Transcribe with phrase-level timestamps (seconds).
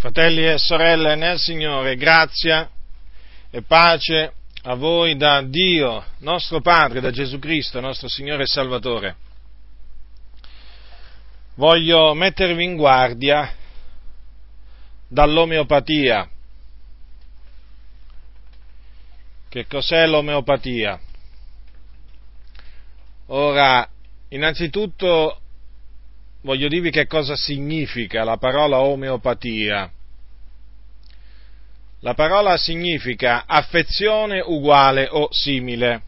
[0.00, 2.70] Fratelli e sorelle nel Signore, grazia
[3.50, 9.16] e pace a voi da Dio, nostro Padre, da Gesù Cristo, nostro Signore e Salvatore.
[11.56, 13.54] Voglio mettervi in guardia
[15.06, 16.26] dall'omeopatia.
[19.50, 20.98] Che cos'è l'omeopatia?
[23.26, 23.86] Ora,
[24.28, 25.39] innanzitutto
[26.42, 29.90] voglio dirvi che cosa significa la parola omeopatia.
[32.00, 36.02] La parola significa affezione uguale o simile.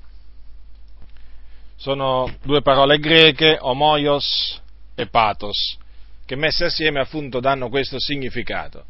[1.76, 4.60] Sono due parole greche, omoios
[4.94, 5.76] e pathos,
[6.24, 8.86] che messe assieme appunto danno questo significato.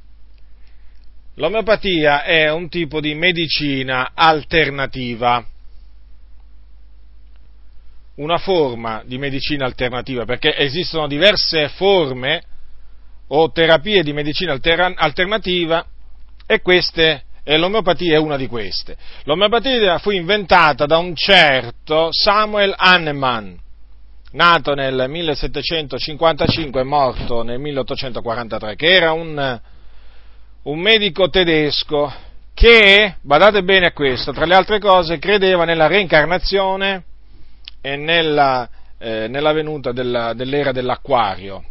[1.36, 5.44] L'omeopatia è un tipo di medicina alternativa
[8.16, 12.42] una forma di medicina alternativa, perché esistono diverse forme
[13.28, 15.84] o terapie di medicina alter- alternativa
[16.46, 18.96] e queste e l'omeopatia è una di queste.
[19.24, 23.54] L'omeopatia fu inventata da un certo Samuel Hahnemann,
[24.32, 29.60] nato nel 1755 e morto nel 1843, che era un,
[30.62, 32.12] un medico tedesco
[32.54, 37.04] che, badate bene a questo, tra le altre cose, credeva nella reincarnazione
[37.82, 38.66] e nella,
[38.96, 41.62] eh, nella venuta della, dell'era dell'acquario,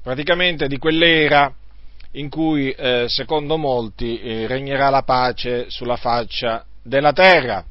[0.00, 1.52] praticamente di quell'era
[2.12, 7.64] in cui, eh, secondo molti, eh, regnerà la pace sulla faccia della terra.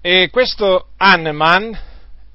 [0.00, 1.76] E questo Hanneman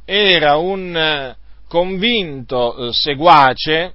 [0.03, 1.35] era un eh,
[1.67, 3.93] convinto eh, seguace,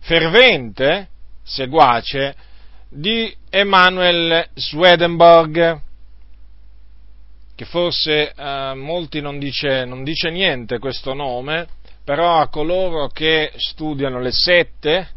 [0.00, 1.08] fervente
[1.42, 2.34] seguace
[2.88, 5.80] di Emanuel Swedenborg,
[7.56, 11.66] che forse a molti non dice, non dice niente questo nome,
[12.04, 15.08] però a coloro che studiano le sette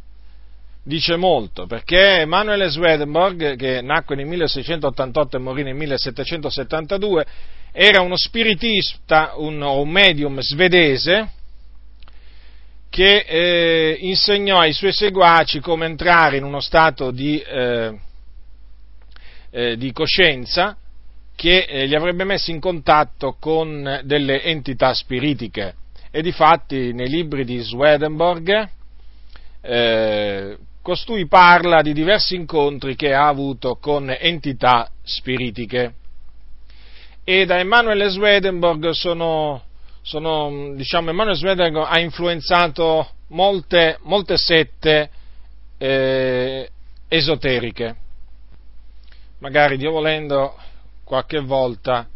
[0.81, 7.25] dice molto, perché Emanuele Swedenborg, che nacque nel 1688 e morì nel 1772,
[7.73, 11.31] era uno spiritista, un, un medium svedese,
[12.89, 17.99] che eh, insegnò ai suoi seguaci come entrare in uno stato di, eh,
[19.51, 20.77] eh, di coscienza
[21.39, 25.73] che eh, li avrebbe messi in contatto con delle entità spiritiche.
[26.11, 28.69] E difatti nei libri di Swedenborg
[29.61, 35.93] eh, costui parla di diversi incontri che ha avuto con entità spiritiche.
[37.23, 39.63] E da Emanuele Swedenborg sono,
[40.01, 45.09] sono diciamo, Emanuele Swedenborg ha influenzato molte, molte sette
[45.77, 46.69] eh,
[47.07, 47.95] esoteriche.
[49.37, 50.67] Magari Dio volendo
[51.09, 52.07] qualche volta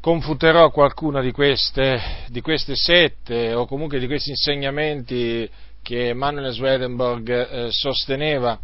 [0.00, 5.48] confuterò qualcuna di queste, di queste sette o comunque di questi insegnamenti
[5.80, 8.58] che Emanuele Swedenborg eh, sosteneva.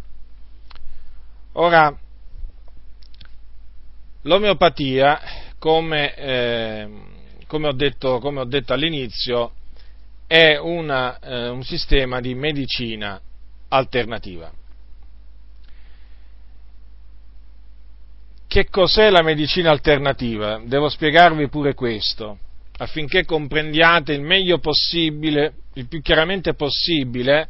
[1.53, 1.97] Ora,
[4.23, 5.21] l'omeopatia,
[5.61, 6.89] come, eh,
[7.47, 9.53] come, ho, detto, come ho, detto, all'inizio,
[10.27, 13.21] è una, eh, un sistema di medicina
[13.69, 14.51] alternativa.
[18.55, 20.63] Che cos'è la medicina alternativa?
[20.65, 22.39] Devo spiegarvi pure questo,
[22.77, 27.49] affinché comprendiate il meglio possibile, il più chiaramente possibile,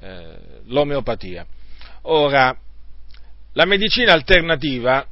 [0.00, 0.38] eh,
[0.68, 1.44] l'omeopatia.
[2.04, 2.58] Ora,
[3.52, 5.06] la medicina alternativa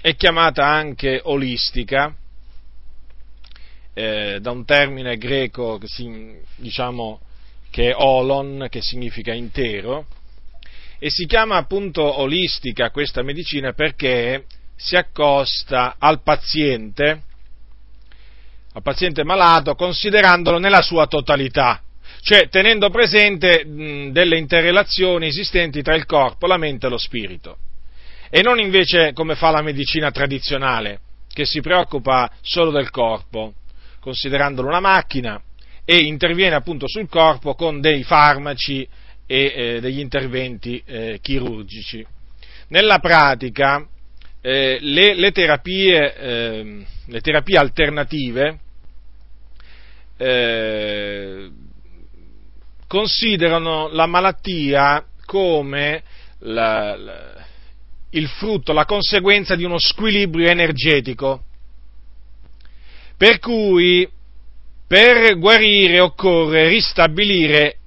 [0.00, 2.14] è chiamata anche olistica,
[3.94, 5.88] eh, da un termine greco che,
[6.54, 7.20] diciamo,
[7.70, 10.06] che è olon, che significa intero,
[10.98, 14.44] e si chiama appunto olistica questa medicina perché
[14.76, 17.22] si accosta al paziente,
[18.72, 21.82] al paziente malato, considerandolo nella sua totalità,
[22.20, 27.58] cioè tenendo presente mh, delle interrelazioni esistenti tra il corpo, la mente e lo spirito.
[28.28, 31.00] E non invece come fa la medicina tradizionale,
[31.32, 33.54] che si preoccupa solo del corpo,
[34.00, 35.40] considerandolo una macchina
[35.84, 38.86] e interviene appunto sul corpo con dei farmaci
[39.26, 42.06] e eh, degli interventi eh, chirurgici.
[42.68, 43.86] Nella pratica
[44.40, 48.58] eh, le, le, terapie, ehm, le, terapie, alternative
[50.16, 51.50] eh,
[52.86, 56.02] considerano la malattia come
[56.40, 57.44] la, la,
[58.10, 61.42] il frutto, la conseguenza di uno squilibrio energetico.
[63.16, 64.08] Per cui
[64.86, 67.78] per guarire occorre ristabilire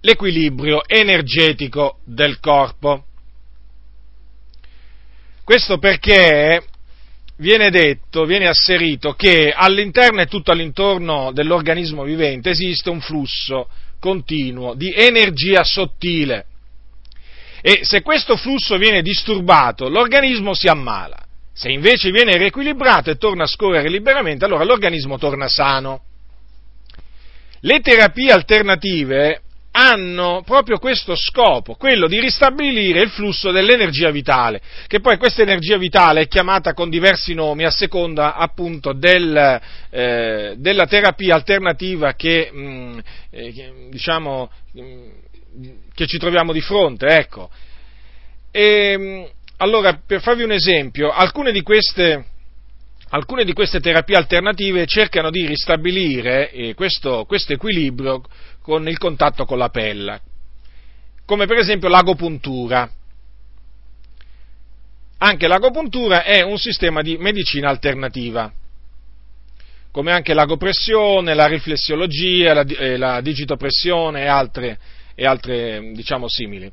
[0.00, 3.04] l'equilibrio energetico del corpo.
[5.44, 6.62] Questo perché
[7.38, 13.68] viene detto, viene asserito che all'interno e tutto all'intorno dell'organismo vivente esiste un flusso
[13.98, 16.46] continuo di energia sottile.
[17.62, 21.18] E se questo flusso viene disturbato, l'organismo si ammala.
[21.52, 26.02] Se invece viene riequilibrato e torna a scorrere liberamente, allora l'organismo torna sano.
[27.60, 35.00] Le terapie alternative hanno proprio questo scopo, quello di ristabilire il flusso dell'energia vitale, che
[35.00, 40.86] poi questa energia vitale è chiamata con diversi nomi a seconda appunto del, eh, della
[40.86, 42.98] terapia alternativa che, mh, mm,
[43.30, 45.08] eh, che, diciamo, mh, mm,
[45.94, 47.06] che ci troviamo di fronte.
[47.06, 47.48] Ecco.
[48.50, 49.24] E, mm,
[49.58, 52.24] allora, per farvi un esempio, alcune di queste
[53.10, 58.22] alcune di queste terapie alternative cercano di ristabilire eh, questo, equilibrio
[58.62, 60.20] con il contatto con la pelle,
[61.24, 62.88] come per esempio l'agopuntura.
[65.22, 68.50] Anche l'agopuntura è un sistema di medicina alternativa,
[69.90, 74.78] come anche l'agopressione, la riflessiologia, la, eh, la digitopressione e altre,
[75.14, 76.72] e altre diciamo, simili.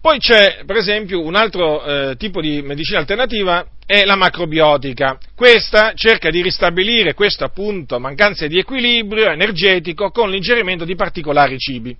[0.00, 5.18] Poi c'è, per esempio, un altro eh, tipo di medicina alternativa, è la macrobiotica.
[5.34, 11.96] Questa cerca di ristabilire questa appunto mancanza di equilibrio energetico con l'ingerimento di particolari cibi.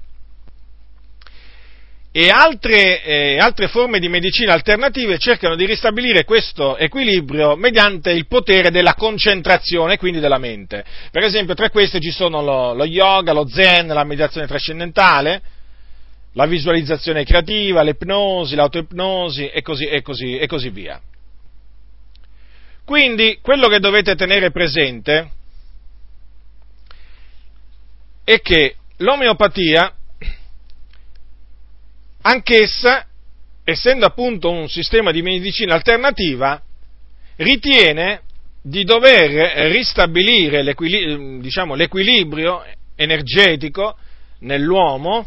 [2.12, 8.26] E altre, eh, altre, forme di medicina alternative cercano di ristabilire questo equilibrio mediante il
[8.26, 10.84] potere della concentrazione, quindi della mente.
[11.10, 15.42] Per esempio, tra queste ci sono lo, lo yoga, lo zen, la meditazione trascendentale,
[16.32, 21.00] la visualizzazione creativa, l'ipnosi, l'autoipnosi e così, e così, e così via.
[22.84, 25.30] Quindi quello che dovete tenere presente
[28.24, 29.94] è che l'omeopatia,
[32.22, 33.06] anch'essa,
[33.64, 36.62] essendo appunto un sistema di medicina alternativa,
[37.36, 38.22] ritiene
[38.62, 42.64] di dover ristabilire l'equilibrio, diciamo, l'equilibrio
[42.96, 43.96] energetico
[44.40, 45.26] nell'uomo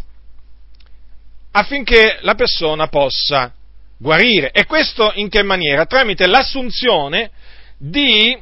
[1.51, 3.53] affinché la persona possa
[3.97, 4.51] guarire.
[4.51, 5.85] E questo in che maniera?
[5.85, 7.31] Tramite l'assunzione
[7.77, 8.37] di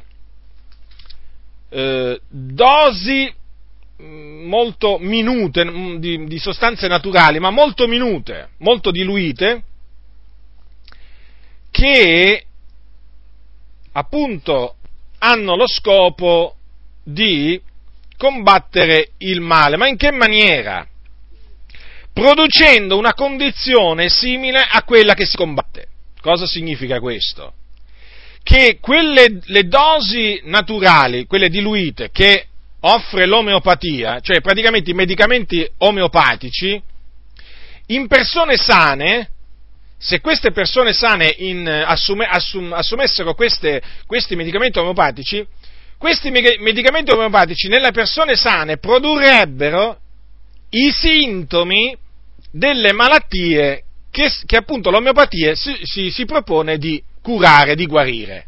[1.68, 3.32] eh, dosi
[4.02, 9.62] mm, molto minute mm, di, di, sostanze naturali, ma molto minute, molto diluite,
[11.70, 12.44] che
[13.92, 14.76] appunto
[15.18, 16.56] hanno lo scopo
[17.02, 17.60] di
[18.16, 19.76] combattere il male.
[19.76, 20.86] Ma in che maniera?
[22.12, 25.86] Producendo una condizione simile a quella che si combatte.
[26.20, 27.54] Cosa significa questo?
[28.42, 32.46] Che quelle, le dosi naturali, quelle diluite, che
[32.80, 36.82] offre l'omeopatia, cioè praticamente i medicamenti omeopatici,
[37.86, 39.30] in persone sane,
[39.98, 45.46] se queste persone sane in, assume, assum, assumessero queste, questi medicamenti omeopatici,
[45.98, 49.98] questi medicamenti omeopatici nelle persone sane produrrebbero
[50.70, 51.96] i sintomi
[52.50, 58.46] delle malattie che, che appunto l'omeopatia si, si, si propone di curare, di guarire.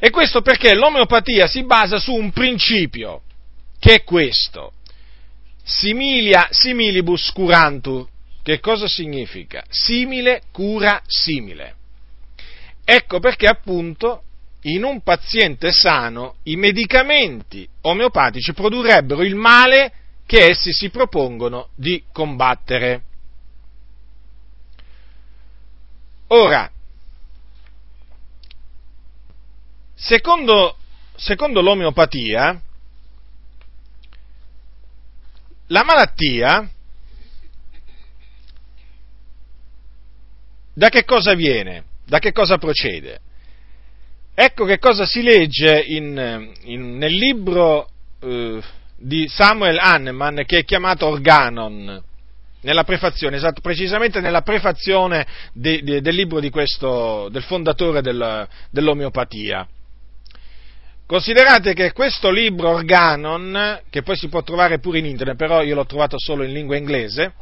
[0.00, 3.22] E questo perché l'omeopatia si basa su un principio,
[3.78, 4.74] che è questo.
[5.64, 8.06] Similia similibus curantur.
[8.42, 9.62] Che cosa significa?
[9.68, 11.74] Simile cura simile.
[12.84, 14.22] Ecco perché appunto
[14.62, 19.92] in un paziente sano i medicamenti omeopatici produrrebbero il male
[20.28, 23.02] che essi si propongono di combattere.
[26.26, 26.70] Ora,
[29.94, 30.76] secondo,
[31.16, 32.60] secondo l'omeopatia,
[35.68, 36.70] la malattia
[40.74, 41.84] da che cosa viene?
[42.04, 43.20] Da che cosa procede?
[44.34, 47.88] Ecco che cosa si legge in, in, nel libro
[48.20, 48.62] eh,
[48.98, 52.02] di Samuel Hahnemann che è chiamato Organon,
[52.60, 59.66] nella prefazione, esatto, precisamente nella prefazione de, de, del libro questo, del fondatore del, dell'omeopatia.
[61.06, 65.74] Considerate che questo libro Organon, che poi si può trovare pure in internet, però io
[65.74, 67.32] l'ho trovato solo in lingua inglese,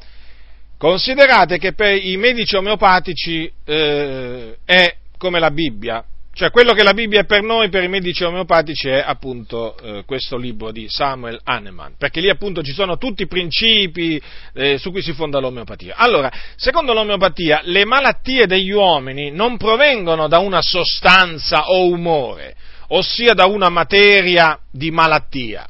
[0.76, 6.04] considerate che per i medici omeopatici eh, è come la Bibbia,
[6.36, 10.02] cioè quello che la Bibbia è per noi, per i medici omeopatici, è appunto eh,
[10.04, 14.20] questo libro di Samuel Hahnemann, perché lì appunto ci sono tutti i principi
[14.52, 15.94] eh, su cui si fonda l'omeopatia.
[15.96, 22.54] Allora, secondo l'omeopatia, le malattie degli uomini non provengono da una sostanza o umore,
[22.88, 25.66] ossia da una materia di malattia,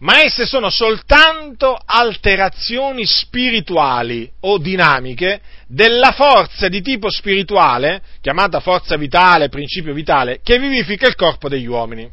[0.00, 8.96] ma esse sono soltanto alterazioni spirituali o dinamiche della forza di tipo spirituale, chiamata forza
[8.96, 12.10] vitale, principio vitale, che vivifica il corpo degli uomini.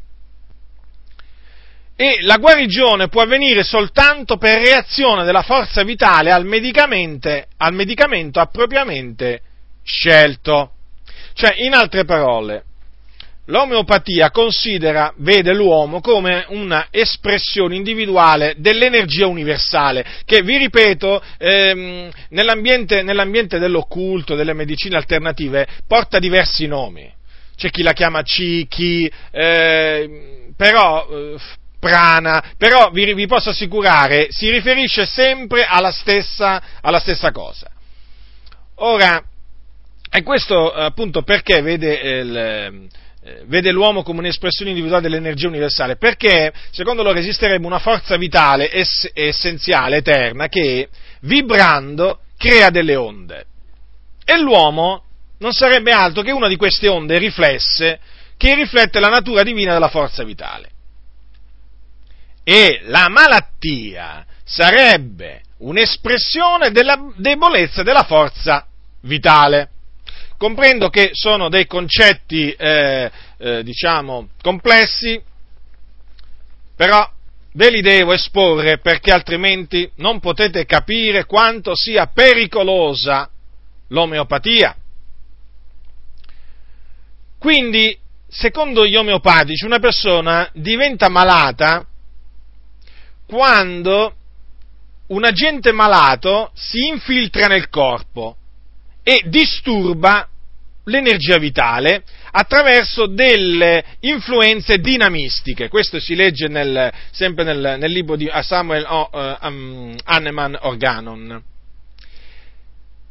[1.96, 9.40] E la guarigione può avvenire soltanto per reazione della forza vitale al, al medicamento appropriamente
[9.82, 10.72] scelto.
[11.32, 12.64] Cioè, in altre parole,
[13.48, 23.02] L'omeopatia considera, vede l'uomo come una espressione individuale dell'energia universale, che vi ripeto, ehm, nell'ambiente,
[23.02, 27.10] nell'ambiente dell'occulto, delle medicine alternative, porta diversi nomi.
[27.56, 31.36] C'è chi la chiama C, chi, eh, però, eh,
[31.80, 37.70] prana, però vi, vi, posso assicurare, si riferisce sempre alla stessa, alla stessa cosa.
[38.80, 39.22] Ora,
[40.10, 43.06] e questo appunto perché vede il eh,
[43.46, 49.10] vede l'uomo come un'espressione individuale dell'energia universale, perché secondo loro esisterebbe una forza vitale ess-
[49.12, 50.88] essenziale, eterna, che
[51.20, 53.44] vibrando crea delle onde.
[54.24, 55.04] E l'uomo
[55.38, 58.00] non sarebbe altro che una di queste onde riflesse
[58.36, 60.70] che riflette la natura divina della forza vitale.
[62.44, 68.66] E la malattia sarebbe un'espressione della debolezza della forza
[69.02, 69.70] vitale.
[70.38, 75.20] Comprendo che sono dei concetti, eh, eh, diciamo, complessi,
[76.76, 77.10] però
[77.54, 83.28] ve li devo esporre perché altrimenti non potete capire quanto sia pericolosa
[83.88, 84.76] l'omeopatia.
[87.36, 91.84] Quindi, secondo gli omeopatici, una persona diventa malata
[93.26, 94.14] quando
[95.08, 98.37] un agente malato si infiltra nel corpo
[99.08, 100.28] e disturba
[100.84, 105.68] l'energia vitale attraverso delle influenze dinamistiche.
[105.68, 111.42] Questo si legge nel, sempre nel, nel, libro di Samuel o, uh, um, Hanneman Organon.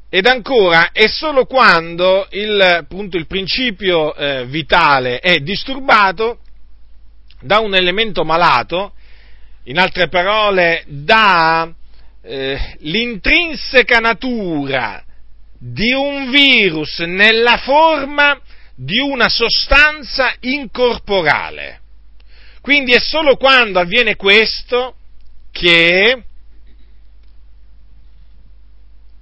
[0.07, 6.41] Ed ancora, è solo quando il, appunto, il principio eh, vitale è disturbato
[7.41, 8.93] da un elemento malato,
[9.63, 11.67] in altre parole, da
[12.21, 15.01] eh, l'intrinseca natura
[15.57, 18.39] di un virus nella forma
[18.75, 21.81] di una sostanza incorporale.
[22.61, 24.95] Quindi è solo quando avviene questo
[25.51, 26.23] che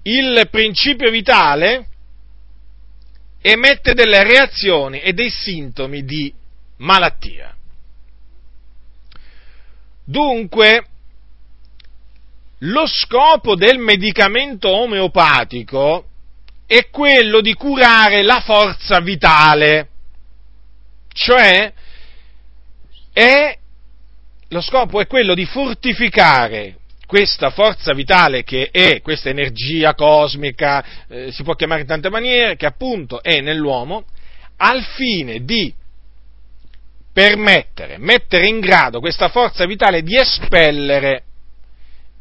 [0.02, 1.88] il principio vitale
[3.42, 6.34] emette delle reazioni e dei sintomi di
[6.78, 7.56] malattia.
[10.04, 10.88] Dunque,
[12.60, 16.10] lo scopo del medicamento omeopatico
[16.66, 19.90] è quello di curare la forza vitale,
[21.14, 21.72] cioè
[23.14, 23.58] è,
[24.50, 31.32] lo scopo è quello di fortificare questa forza vitale che è questa energia cosmica, eh,
[31.32, 34.06] si può chiamare in tante maniere, che appunto è nell'uomo,
[34.58, 35.74] al fine di
[37.14, 41.24] permettere, mettere in grado questa forza vitale di espellere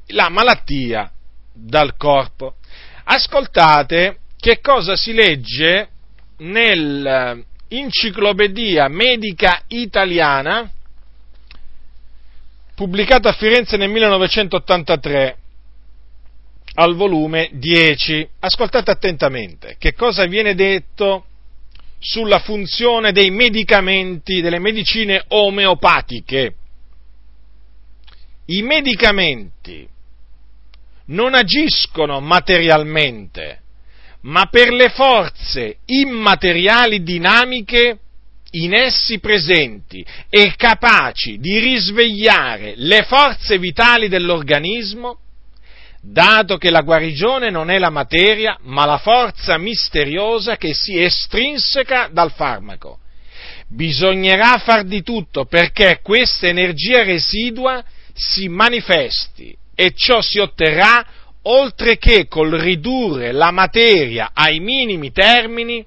[0.09, 1.11] la malattia
[1.53, 2.57] dal corpo.
[3.05, 5.89] Ascoltate che cosa si legge
[6.37, 10.71] nell'Enciclopedia Medica Italiana,
[12.75, 15.37] pubblicata a Firenze nel 1983,
[16.75, 18.29] al volume 10.
[18.41, 21.25] Ascoltate attentamente che cosa viene detto
[21.99, 26.55] sulla funzione dei medicamenti, delle medicine omeopatiche.
[28.45, 29.89] I medicamenti
[31.07, 33.63] non agiscono materialmente,
[34.25, 37.99] ma per le forze immateriali dinamiche
[38.53, 45.19] in essi presenti e capaci di risvegliare le forze vitali dell'organismo,
[46.01, 52.09] dato che la guarigione non è la materia, ma la forza misteriosa che si estrinseca
[52.13, 53.01] dal farmaco.
[53.69, 57.83] Bisognerà far di tutto perché questa energia residua
[58.15, 61.05] si manifesti e ciò si otterrà
[61.45, 65.85] oltre che col ridurre la materia ai minimi termini,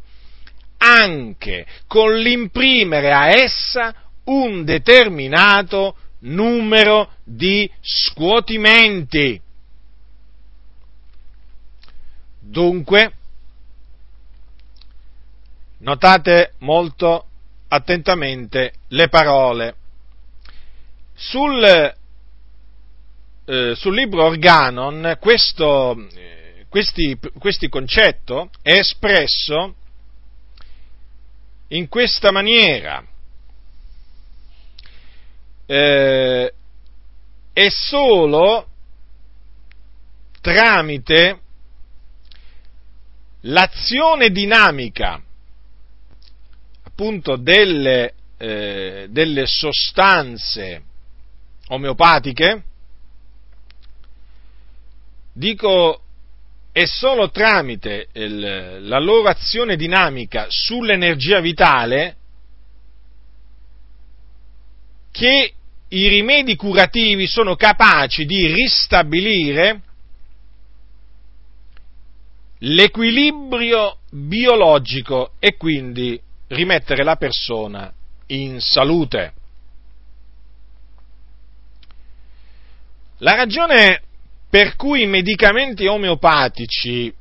[0.77, 3.93] anche con l'imprimere a essa
[4.25, 9.41] un determinato numero di scuotimenti.
[12.39, 13.13] Dunque,
[15.79, 17.25] notate molto
[17.67, 19.75] attentamente le parole.
[21.13, 21.95] Sul
[23.49, 29.73] eh, sul libro Organon questo, eh, questi, questi concetto è espresso
[31.69, 33.01] in questa maniera.
[35.65, 36.53] Eh,
[37.53, 38.67] è solo
[40.41, 41.39] tramite
[43.41, 45.21] l'azione dinamica
[46.83, 50.81] appunto delle, eh, delle sostanze
[51.67, 52.63] omeopatiche,
[55.37, 56.01] dico
[56.71, 62.15] è solo tramite il, la loro azione dinamica sull'energia vitale
[65.11, 65.53] che
[65.89, 69.81] i rimedi curativi sono capaci di ristabilire
[72.59, 77.91] l'equilibrio biologico e quindi rimettere la persona
[78.27, 79.33] in salute.
[83.19, 84.01] La ragione
[84.49, 87.13] per cui i medicamenti omeopatici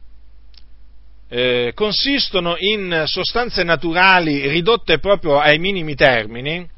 [1.29, 6.69] eh, consistono in sostanze naturali ridotte proprio ai minimi termini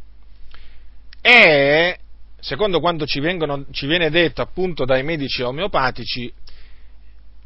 [1.21, 1.99] è,
[2.41, 6.33] secondo quanto ci, vengono, ci viene detto appunto dai medici omeopatici,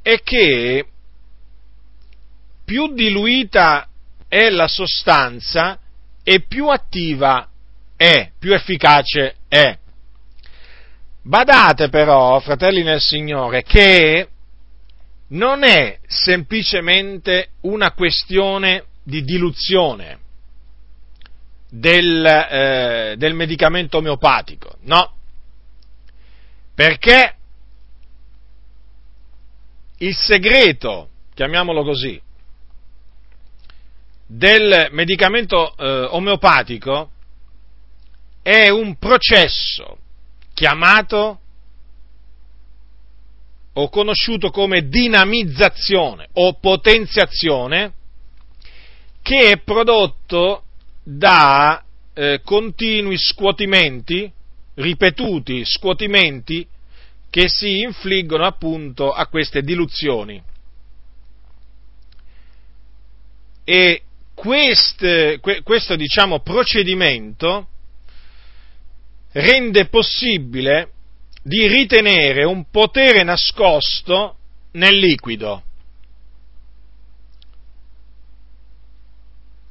[0.01, 0.87] è che
[2.65, 3.89] più diluita
[4.29, 5.79] è la sostanza
[6.23, 7.49] e più attiva
[7.97, 9.79] è, più efficace è.
[11.25, 14.29] Badate però, fratelli nel Signore, che
[15.29, 20.19] non è semplicemente una questione di diluzione
[21.71, 25.15] del, eh, del medicamento omeopatico, no,
[26.75, 27.37] perché
[29.99, 32.21] il segreto, chiamiamolo così,
[34.27, 37.11] del medicamento eh, omeopatico
[38.43, 39.99] è un processo
[40.55, 41.41] chiamato
[43.75, 47.93] o conosciuto come dinamizzazione o potenziazione
[49.23, 50.65] che è prodotto
[51.03, 51.83] da
[52.13, 54.31] eh, continui scuotimenti,
[54.75, 56.67] ripetuti scuotimenti
[57.31, 60.43] che si infliggono appunto a queste diluzioni.
[63.65, 64.03] E
[64.35, 67.69] queste, questo diciamo, procedimento
[69.33, 70.91] rende possibile
[71.43, 74.37] di ritenere un potere nascosto
[74.73, 75.63] nel liquido.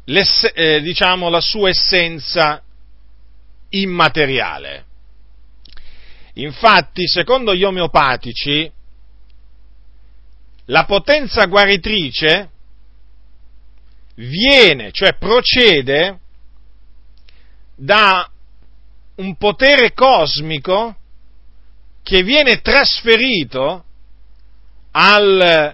[0.04, 2.62] Eh, diciamo la sua essenza
[3.70, 4.86] immateriale.
[6.34, 8.70] Infatti, secondo gli omeopatici,
[10.66, 12.50] la potenza guaritrice
[14.16, 16.20] viene, cioè procede
[17.76, 18.31] da
[19.22, 20.96] un potere cosmico
[22.04, 23.86] che viene trasferito
[24.92, 25.74] al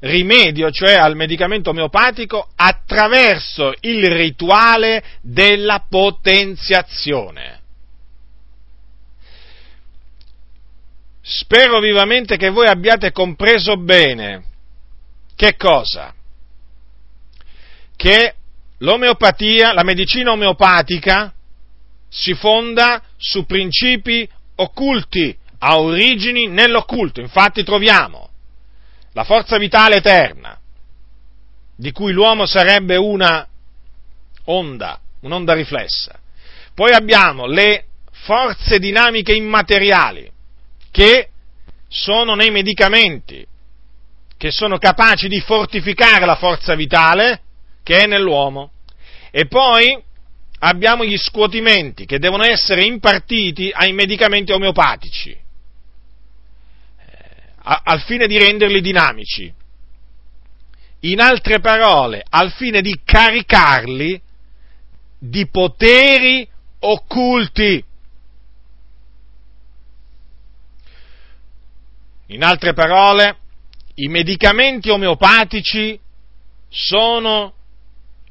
[0.00, 7.60] rimedio, cioè al medicamento omeopatico, attraverso il rituale della potenziazione.
[11.22, 14.44] Spero vivamente che voi abbiate compreso bene
[15.34, 16.14] che cosa?
[17.96, 18.34] Che
[18.78, 21.32] l'omeopatia, la medicina omeopatica,
[22.14, 27.20] si fonda su principi occulti, ha origini nell'occulto.
[27.20, 28.28] Infatti troviamo
[29.14, 30.58] la forza vitale eterna,
[31.74, 33.48] di cui l'uomo sarebbe una
[34.44, 36.20] onda, un'onda riflessa.
[36.74, 40.30] Poi abbiamo le forze dinamiche immateriali,
[40.90, 41.30] che
[41.88, 43.46] sono nei medicamenti,
[44.36, 47.40] che sono capaci di fortificare la forza vitale
[47.82, 48.72] che è nell'uomo.
[49.30, 50.02] E poi
[50.64, 55.40] abbiamo gli scuotimenti che devono essere impartiti ai medicamenti omeopatici, eh,
[57.64, 59.52] al fine di renderli dinamici.
[61.00, 64.20] In altre parole, al fine di caricarli
[65.18, 66.48] di poteri
[66.78, 67.84] occulti.
[72.26, 73.36] In altre parole,
[73.94, 75.98] i medicamenti omeopatici
[76.68, 77.54] sono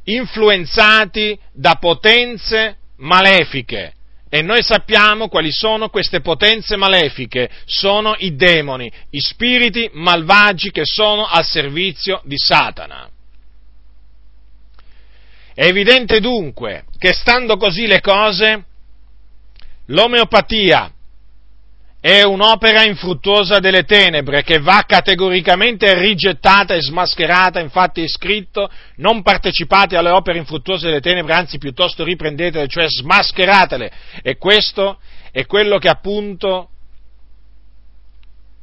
[0.06, 3.94] influenzati da potenze malefiche.
[4.30, 10.86] E noi sappiamo quali sono queste potenze malefiche, sono i demoni, i spiriti malvagi che
[10.86, 13.10] sono al servizio di Satana.
[15.54, 18.64] È evidente dunque che stando così le cose,
[19.88, 20.94] l'omeopatia
[22.02, 29.22] è un'opera infruttuosa delle tenebre che va categoricamente rigettata e smascherata, infatti è scritto non
[29.22, 33.92] partecipate alle opere infruttuose delle tenebre, anzi piuttosto riprendetele, cioè smascheratele.
[34.24, 34.98] E questo
[35.32, 36.70] è quello che appunto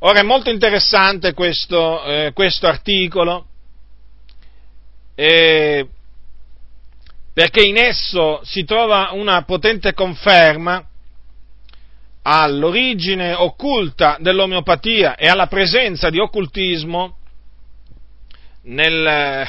[0.00, 3.46] Ora è molto interessante questo, eh, questo articolo
[5.14, 5.88] eh,
[7.32, 10.84] perché in esso si trova una potente conferma
[12.26, 17.18] all'origine occulta dell'omeopatia e alla presenza di occultismo
[18.62, 19.46] nel,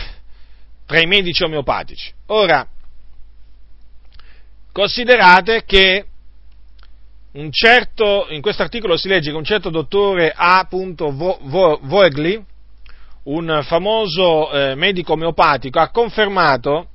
[0.85, 2.13] tra i medici omeopatici.
[2.27, 2.67] Ora,
[4.73, 6.05] considerate che
[7.33, 10.67] un certo, in questo articolo si legge che un certo dottore A.
[10.69, 12.41] Voegli,
[13.23, 16.89] un famoso eh, medico omeopatico, ha confermato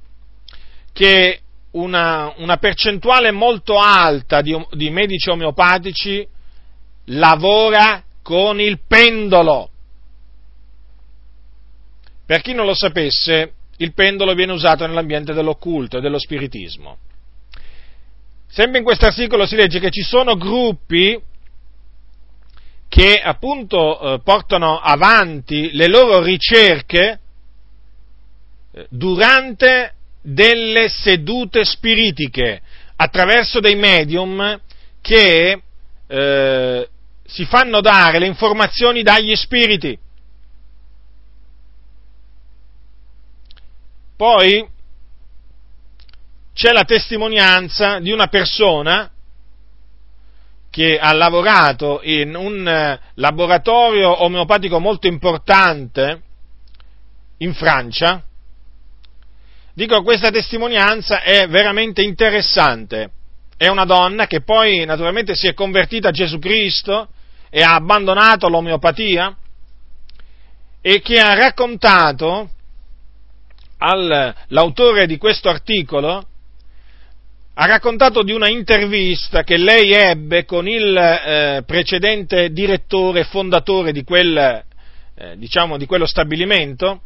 [0.93, 1.41] che
[1.73, 6.27] una, una percentuale molto alta di, di medici omeopatici
[7.07, 9.71] lavora con il pendolo.
[12.27, 16.99] Per chi non lo sapesse, il pendolo viene usato nell'ambiente dell'occulto e dello spiritismo.
[18.49, 21.21] Sempre in questo articolo si legge che ci sono gruppi
[22.89, 27.21] che appunto eh, portano avanti le loro ricerche
[28.73, 32.61] eh, durante delle sedute spiritiche
[32.97, 34.61] attraverso dei medium
[35.01, 35.63] che
[36.07, 36.89] eh,
[37.25, 39.99] si fanno dare le informazioni dagli spiriti.
[44.17, 44.69] Poi
[46.53, 49.11] c'è la testimonianza di una persona
[50.69, 56.23] che ha lavorato in un eh, laboratorio omeopatico molto importante
[57.39, 58.23] in Francia.
[59.81, 63.13] Dico, questa testimonianza è veramente interessante.
[63.57, 67.09] È una donna che poi naturalmente si è convertita a Gesù Cristo
[67.49, 69.35] e ha abbandonato l'omeopatia
[70.83, 72.51] e che ha raccontato
[73.79, 76.27] all'autore di questo articolo
[77.55, 84.05] ha raccontato di una intervista che lei ebbe con il eh, precedente direttore fondatore di,
[84.05, 84.63] quel,
[85.15, 87.01] eh, diciamo, di quello stabilimento,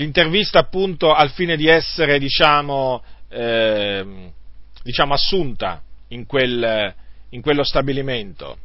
[0.00, 4.32] l'intervista appunto al fine di essere, diciamo, eh,
[4.82, 6.94] diciamo assunta in, quel,
[7.28, 8.56] in quello stabilimento.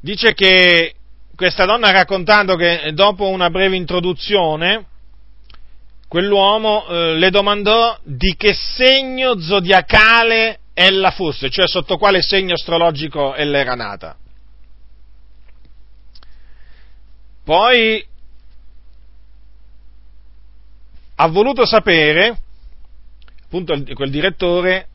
[0.00, 0.94] Dice che
[1.34, 4.86] questa donna raccontando che dopo una breve introduzione,
[6.08, 13.34] quell'uomo eh, le domandò di che segno zodiacale ella fosse, cioè sotto quale segno astrologico
[13.34, 14.16] ella era nata.
[17.46, 18.04] Poi
[21.14, 22.40] ha voluto sapere,
[23.44, 24.88] appunto quel direttore,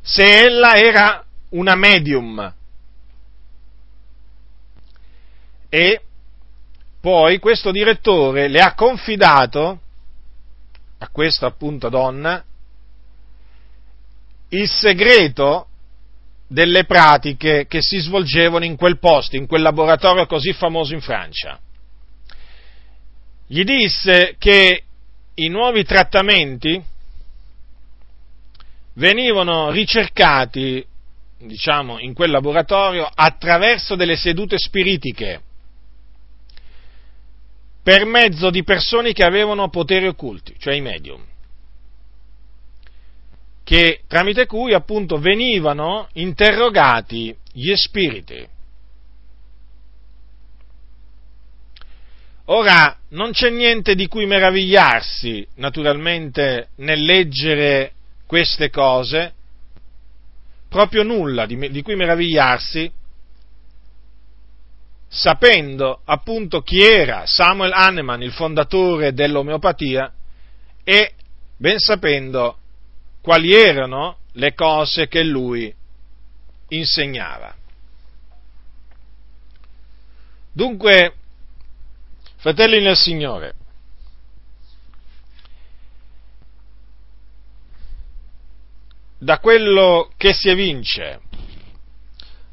[0.00, 2.54] se ella era una medium,
[5.68, 6.02] e
[7.00, 9.80] poi questo direttore le ha confidato
[10.98, 12.44] a questa appunto donna
[14.48, 15.68] il segreto
[16.48, 21.60] delle pratiche che si svolgevano in quel posto, in quel laboratorio così famoso in Francia.
[23.46, 24.82] Gli disse che
[25.34, 26.82] i nuovi trattamenti
[28.94, 30.84] venivano ricercati,
[31.38, 35.42] diciamo, in quel laboratorio attraverso delle sedute spiritiche
[37.82, 41.24] per mezzo di persone che avevano poteri occulti, cioè i medium,
[43.62, 48.54] che, tramite cui appunto venivano interrogati gli spiriti.
[52.48, 57.92] Ora, non c'è niente di cui meravigliarsi, naturalmente, nel leggere
[58.26, 59.34] queste cose,
[60.68, 62.92] proprio nulla di, di cui meravigliarsi,
[65.08, 70.12] sapendo appunto chi era Samuel Hahnemann, il fondatore dell'omeopatia,
[70.84, 71.14] e
[71.56, 72.58] ben sapendo
[73.22, 75.74] quali erano le cose che lui
[76.68, 77.54] insegnava.
[80.52, 81.14] Dunque,
[82.46, 83.54] fratelli nel Signore,
[89.18, 91.22] da quello che si evince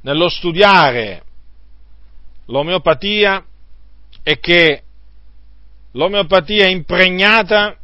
[0.02, 1.24] nello studiare
[2.46, 3.46] l'omeopatia
[4.24, 4.84] è che
[5.92, 7.78] l'omeopatia è impregnata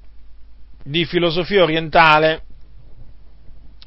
[0.81, 2.43] di filosofia orientale,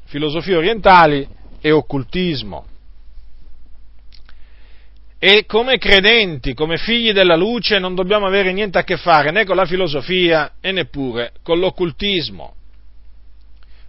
[0.05, 1.27] filosofie orientali
[1.59, 2.67] e occultismo.
[5.25, 9.45] E come credenti, come figli della luce, non dobbiamo avere niente a che fare né
[9.45, 12.55] con la filosofia e neppure con l'occultismo.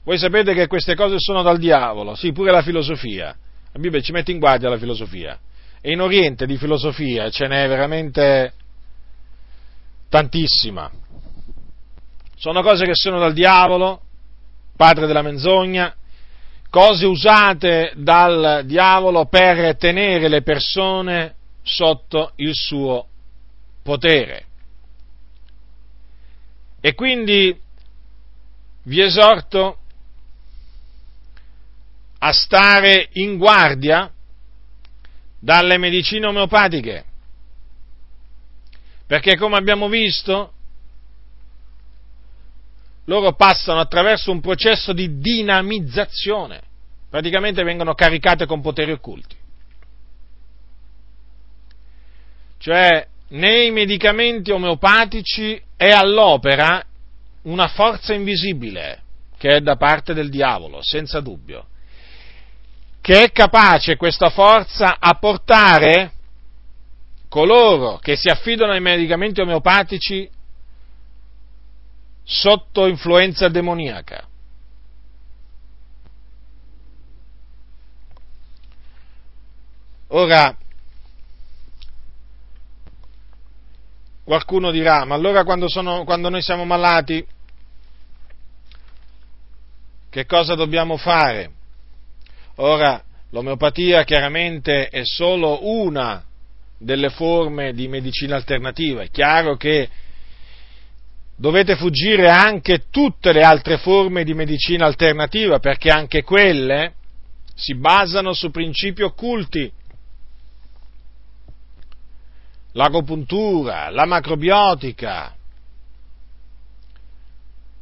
[0.04, 3.36] Voi sapete che queste cose sono dal diavolo, sì, pure la filosofia.
[3.72, 5.36] La Bibbia ci mette in guardia la filosofia.
[5.80, 8.52] E in Oriente di filosofia ce n'è veramente
[10.08, 10.88] tantissima.
[12.36, 14.02] Sono cose che sono dal diavolo,
[14.76, 15.96] padre della menzogna,
[16.74, 23.06] cose usate dal diavolo per tenere le persone sotto il suo
[23.80, 24.44] potere.
[26.80, 27.56] E quindi
[28.82, 29.78] vi esorto
[32.18, 34.12] a stare in guardia
[35.38, 37.04] dalle medicine omeopatiche,
[39.06, 40.53] perché come abbiamo visto,
[43.04, 46.60] loro passano attraverso un processo di dinamizzazione,
[47.08, 49.36] praticamente vengono caricate con poteri occulti.
[52.58, 56.82] Cioè, nei medicamenti omeopatici è all'opera
[57.42, 59.02] una forza invisibile
[59.36, 61.66] che è da parte del diavolo, senza dubbio
[63.04, 66.12] che è capace questa forza a portare
[67.28, 70.26] coloro che si affidano ai medicamenti omeopatici
[72.24, 74.26] sotto influenza demoniaca.
[80.08, 80.56] Ora,
[84.24, 87.26] qualcuno dirà, ma allora quando, sono, quando noi siamo malati,
[90.08, 91.50] che cosa dobbiamo fare?
[92.56, 96.24] Ora, l'omeopatia chiaramente è solo una
[96.78, 99.88] delle forme di medicina alternativa, è chiaro che
[101.36, 106.94] dovete fuggire anche tutte le altre forme di medicina alternativa perché anche quelle
[107.54, 109.72] si basano su principi occulti.
[112.72, 115.32] L'agopuntura, la macrobiotica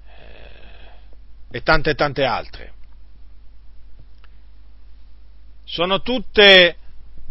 [0.05, 2.73] eh, e tante tante altre
[5.73, 6.77] sono tutte,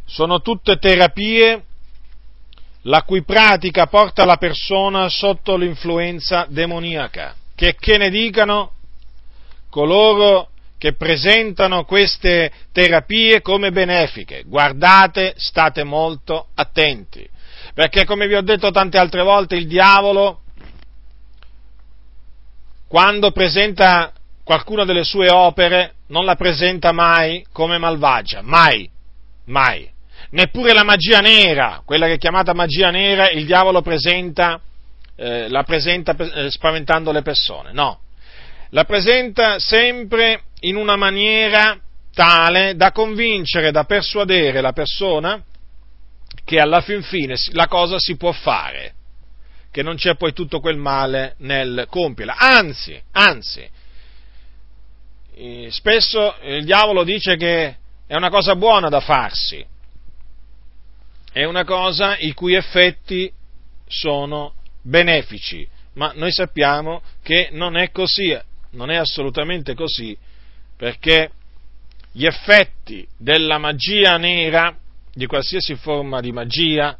[0.05, 1.65] sono tutte terapie
[2.83, 7.35] la cui pratica porta la persona sotto l'influenza demoniaca.
[7.55, 8.71] Che, che ne dicano
[9.69, 14.43] coloro che presentano queste terapie come benefiche?
[14.45, 17.27] Guardate, state molto attenti,
[17.73, 20.39] perché come vi ho detto tante altre volte, il diavolo,
[22.87, 24.11] quando presenta
[24.43, 28.89] qualcuna delle sue opere, non la presenta mai come malvagia, mai,
[29.45, 29.89] mai.
[30.29, 34.61] Neppure la magia nera, quella che è chiamata magia nera, il diavolo presenta,
[35.15, 37.99] eh, la presenta eh, spaventando le persone, no.
[38.69, 41.77] La presenta sempre in una maniera
[42.13, 45.43] tale da convincere, da persuadere la persona
[46.45, 48.93] che alla fin fine la cosa si può fare,
[49.71, 52.35] che non c'è poi tutto quel male nel compierla.
[52.37, 53.69] Anzi, anzi,
[55.69, 57.75] spesso il diavolo dice che
[58.07, 59.65] è una cosa buona da farsi,
[61.31, 63.31] è una cosa i cui effetti
[63.87, 68.37] sono benefici, ma noi sappiamo che non è così,
[68.71, 70.17] non è assolutamente così,
[70.75, 71.31] perché
[72.11, 74.75] gli effetti della magia nera,
[75.13, 76.97] di qualsiasi forma di magia,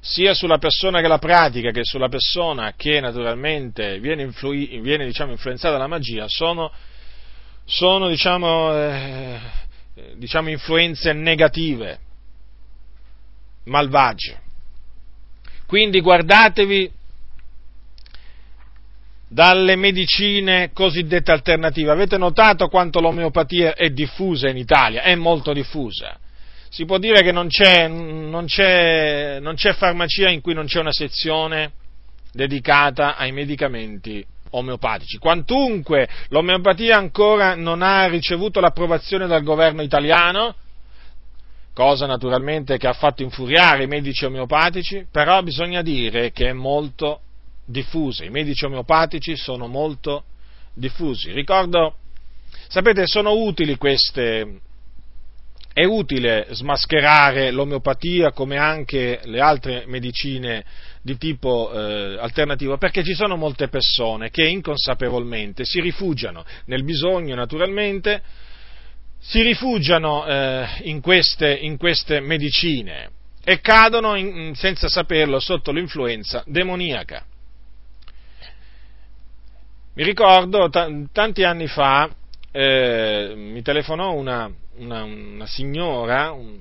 [0.00, 5.32] sia sulla persona che la pratica che sulla persona che naturalmente viene, influ- viene diciamo,
[5.32, 6.72] influenzata dalla magia, sono
[7.70, 9.38] sono diciamo, eh,
[10.16, 11.98] diciamo influenze negative,
[13.70, 14.38] malvagie.
[15.66, 16.92] Quindi guardatevi
[19.28, 21.92] dalle medicine cosiddette alternative.
[21.92, 25.02] Avete notato quanto l'omeopatia è diffusa in Italia?
[25.02, 26.18] È molto diffusa.
[26.68, 30.80] Si può dire che non c'è, non c'è, non c'è farmacia in cui non c'è
[30.80, 31.72] una sezione
[32.32, 35.18] dedicata ai medicamenti omeopatici.
[35.18, 40.54] Quantunque l'omeopatia ancora non ha ricevuto l'approvazione dal governo italiano,
[41.80, 47.22] cosa naturalmente che ha fatto infuriare i medici omeopatici, però bisogna dire che è molto
[47.64, 50.24] diffusa, i medici omeopatici sono molto
[50.74, 51.32] diffusi.
[51.32, 51.94] Ricordo,
[52.68, 54.60] sapete, sono utili queste,
[55.72, 60.62] è utile smascherare l'omeopatia come anche le altre medicine
[61.00, 67.34] di tipo eh, alternativo, perché ci sono molte persone che inconsapevolmente si rifugiano nel bisogno,
[67.34, 68.22] naturalmente,
[69.20, 73.10] si rifugiano eh, in, queste, in, queste, medicine
[73.44, 77.24] e cadono in, senza saperlo sotto l'influenza demoniaca.
[79.94, 82.08] Mi ricordo t- tanti anni fa
[82.50, 86.58] eh, mi telefonò una, una, una signora un,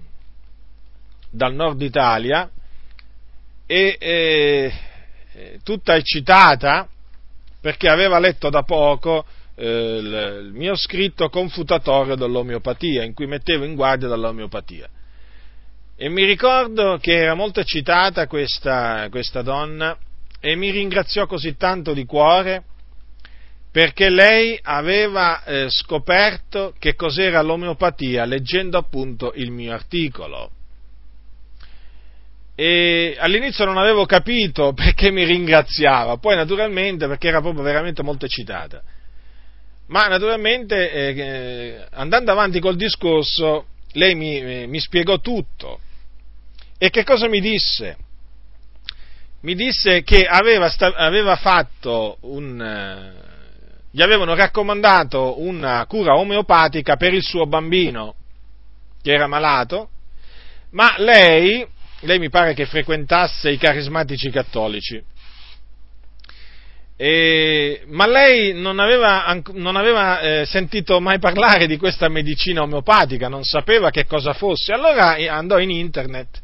[1.30, 2.50] dal nord Italia
[3.66, 4.74] e eh,
[5.64, 6.88] tutta eccitata
[7.62, 9.26] perché aveva letto da poco
[9.66, 14.88] il, mio scritto confutatorio dell'omeopatia in cui mettevo in guardia dall'omeopatia.
[15.96, 19.98] E mi ricordo che era molto eccitata questa, questa donna
[20.40, 22.64] e mi ringraziò così tanto di cuore
[23.72, 30.52] perché lei aveva eh, scoperto che cos'era l'omeopatia leggendo appunto il mio articolo.
[32.56, 38.26] E all'inizio non avevo capito perché mi ringraziava, poi naturalmente perché era proprio veramente molto
[38.26, 38.82] eccitata.
[39.90, 45.80] Ma naturalmente eh, andando avanti col discorso, lei mi, mi spiegò tutto.
[46.78, 47.98] E che cosa mi disse?
[49.42, 53.14] Mi disse che aveva, aveva fatto un,
[53.92, 58.16] gli avevano raccomandato una cura omeopatica per il suo bambino
[59.02, 59.90] che era malato,
[60.72, 61.66] ma lei,
[62.02, 65.02] lei mi pare che frequentasse i carismatici cattolici,
[67.02, 73.30] e, ma lei non aveva, non aveva eh, sentito mai parlare di questa medicina omeopatica,
[73.30, 76.42] non sapeva che cosa fosse, allora andò in internet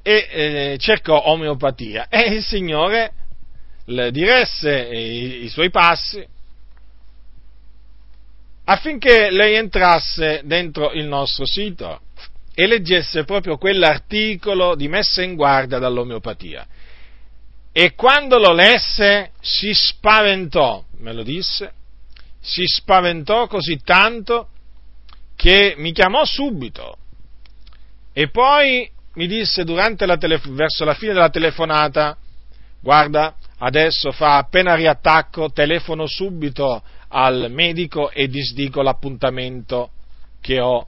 [0.00, 3.12] e eh, cercò omeopatia e il Signore
[3.86, 6.24] le diresse i, i suoi passi
[8.66, 12.02] affinché lei entrasse dentro il nostro sito
[12.54, 16.64] e leggesse proprio quell'articolo di messa in guardia dall'omeopatia.
[17.72, 21.72] E quando lo lesse si spaventò, me lo disse,
[22.38, 24.48] si spaventò così tanto
[25.34, 26.96] che mi chiamò subito.
[28.12, 32.16] E poi mi disse la telef- verso la fine della telefonata,
[32.80, 39.90] guarda, adesso fa appena riattacco, telefono subito al medico e disdico l'appuntamento
[40.40, 40.86] che ho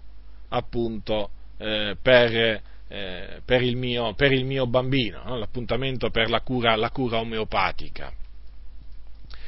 [0.49, 5.39] appunto eh, per, eh, per, il mio, per, il mio, bambino, no?
[5.39, 8.13] l'appuntamento per la cura, la cura, omeopatica.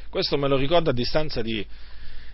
[0.09, 1.65] Questo me lo ricordo a distanza di,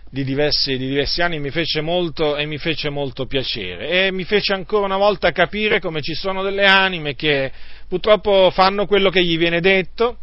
[0.08, 4.24] di, diversi, di diversi, anni mi fece molto, e mi fece molto piacere e mi
[4.24, 7.52] fece ancora una volta capire come ci sono delle anime che
[7.88, 10.18] purtroppo fanno quello che gli viene detto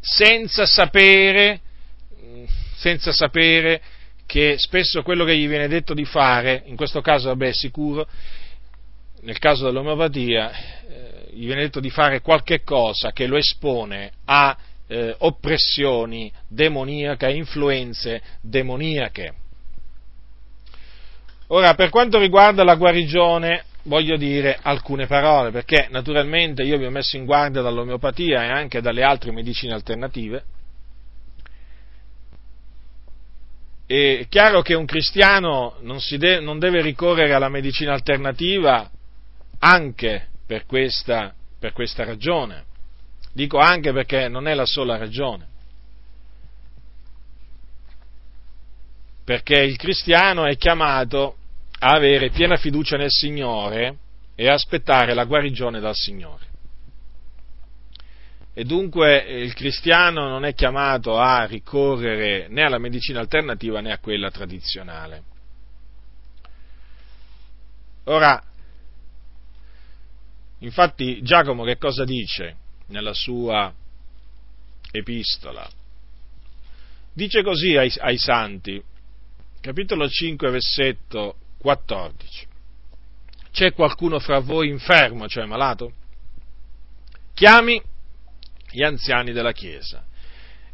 [0.00, 1.60] senza sapere
[2.76, 3.80] senza sapere
[4.26, 8.06] che spesso quello che gli viene detto di fare, in questo caso vabbè è sicuro,
[9.26, 14.56] nel caso dell'omeopatia, eh, gli viene detto di fare qualche cosa che lo espone a
[14.86, 19.34] eh, oppressioni demoniache, influenze demoniache.
[21.48, 26.90] Ora, per quanto riguarda la guarigione, voglio dire alcune parole, perché naturalmente io vi ho
[26.90, 30.44] messo in guardia dall'omeopatia e anche dalle altre medicine alternative,
[33.88, 38.90] È chiaro che un cristiano non, de- non deve ricorrere alla medicina alternativa
[39.58, 42.64] anche per questa, per questa ragione.
[43.32, 45.54] Dico anche perché non è la sola ragione.
[49.24, 51.36] Perché il cristiano è chiamato
[51.80, 53.96] a avere piena fiducia nel Signore
[54.34, 56.44] e aspettare la guarigione dal Signore.
[58.54, 63.98] E dunque il cristiano non è chiamato a ricorrere né alla medicina alternativa né a
[63.98, 65.22] quella tradizionale.
[68.04, 68.42] Ora,
[70.60, 72.56] infatti Giacomo che cosa dice
[72.88, 73.72] nella sua
[74.90, 75.68] epistola?
[77.12, 78.82] Dice così ai, ai santi,
[79.60, 82.46] capitolo 5, versetto 14.
[83.50, 85.92] C'è qualcuno fra voi infermo, cioè malato?
[87.32, 87.80] Chiami
[88.70, 90.04] gli anziani della Chiesa.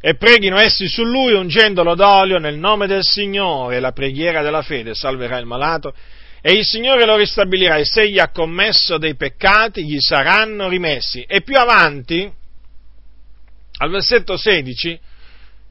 [0.01, 4.93] E preghino essi su lui ungendolo d'olio nel nome del Signore, la preghiera della fede
[4.93, 5.95] salverà il malato
[6.45, 11.21] e il Signore lo ristabilirà e se egli ha commesso dei peccati gli saranno rimessi.
[11.21, 12.29] E più avanti,
[13.77, 14.99] al versetto 16,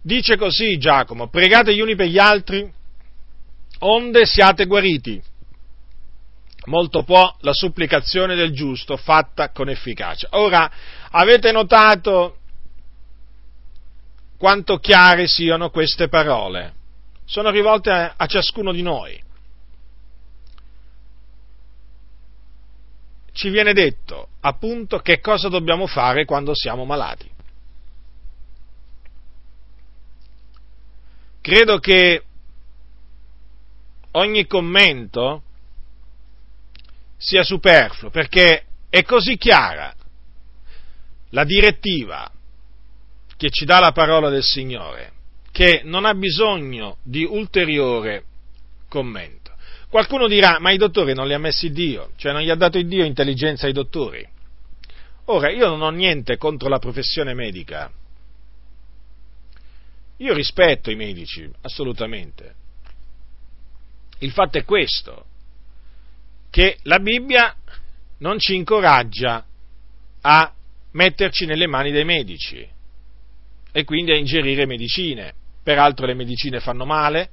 [0.00, 2.66] dice così Giacomo, pregate gli uni per gli altri,
[3.80, 5.22] onde siate guariti.
[6.64, 10.28] molto può la supplicazione del giusto fatta con efficacia.
[10.30, 10.70] Ora,
[11.10, 12.38] avete notato
[14.38, 16.72] quanto chiare siano queste parole?
[17.26, 19.22] Sono rivolte a, ciascuno di noi.
[23.32, 27.30] Ci viene detto appunto che cosa dobbiamo fare quando siamo malati.
[31.40, 32.22] Credo che
[34.12, 35.42] ogni commento
[37.16, 39.94] sia superfluo perché è così chiara
[41.30, 42.30] la direttiva
[43.36, 45.12] che ci dà la parola del Signore
[45.50, 48.24] che non ha bisogno di ulteriore
[48.88, 49.41] commento.
[49.92, 52.80] Qualcuno dirà, ma i dottori non li ha messi Dio, cioè non gli ha dato
[52.80, 54.26] Dio intelligenza ai dottori.
[55.26, 57.92] Ora, io non ho niente contro la professione medica.
[60.16, 62.54] Io rispetto i medici, assolutamente.
[64.20, 65.26] Il fatto è questo,
[66.48, 67.54] che la Bibbia
[68.20, 69.44] non ci incoraggia
[70.22, 70.54] a
[70.92, 72.66] metterci nelle mani dei medici
[73.70, 75.34] e quindi a ingerire medicine.
[75.62, 77.28] Peraltro le medicine fanno male,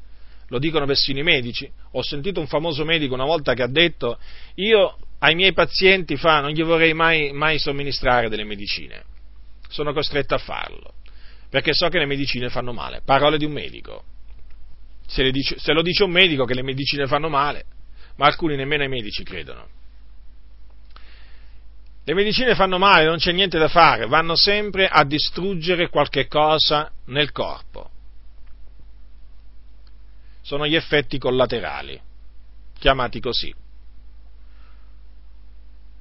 [0.49, 1.69] lo dicono persino i medici.
[1.91, 4.19] Ho sentito un famoso medico una volta che ha detto
[4.55, 9.03] io ai miei pazienti fa, non gli vorrei mai, mai somministrare delle medicine.
[9.67, 10.93] Sono costretto a farlo,
[11.49, 13.01] perché so che le medicine fanno male.
[13.03, 14.03] Parole di un medico.
[15.07, 17.65] Se, dice, se lo dice un medico che le medicine fanno male,
[18.15, 19.67] ma alcuni nemmeno i medici credono.
[22.05, 26.91] Le medicine fanno male, non c'è niente da fare, vanno sempre a distruggere qualche cosa
[27.05, 27.91] nel corpo.
[30.41, 31.99] Sono gli effetti collaterali,
[32.79, 33.53] chiamati così.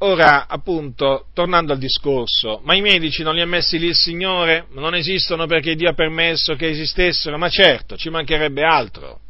[0.00, 4.66] Ora, appunto, tornando al discorso, ma i medici non li ha messi lì il Signore?
[4.70, 7.36] Non esistono perché Dio ha permesso che esistessero?
[7.36, 9.20] Ma certo, ci mancherebbe altro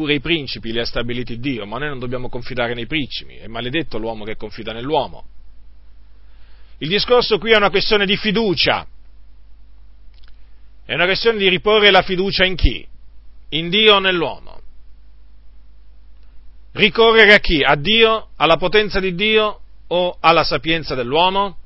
[0.00, 3.46] pure i principi li ha stabiliti Dio, ma noi non dobbiamo confidare nei principi, è
[3.48, 5.26] maledetto l'uomo che confida nell'uomo.
[6.78, 8.86] Il discorso qui è una questione di fiducia,
[10.86, 12.86] è una questione di riporre la fiducia in chi?
[13.50, 14.60] In Dio o nell'uomo.
[16.72, 17.62] Ricorrere a chi?
[17.62, 21.56] A Dio, alla potenza di Dio o alla sapienza dell'uomo?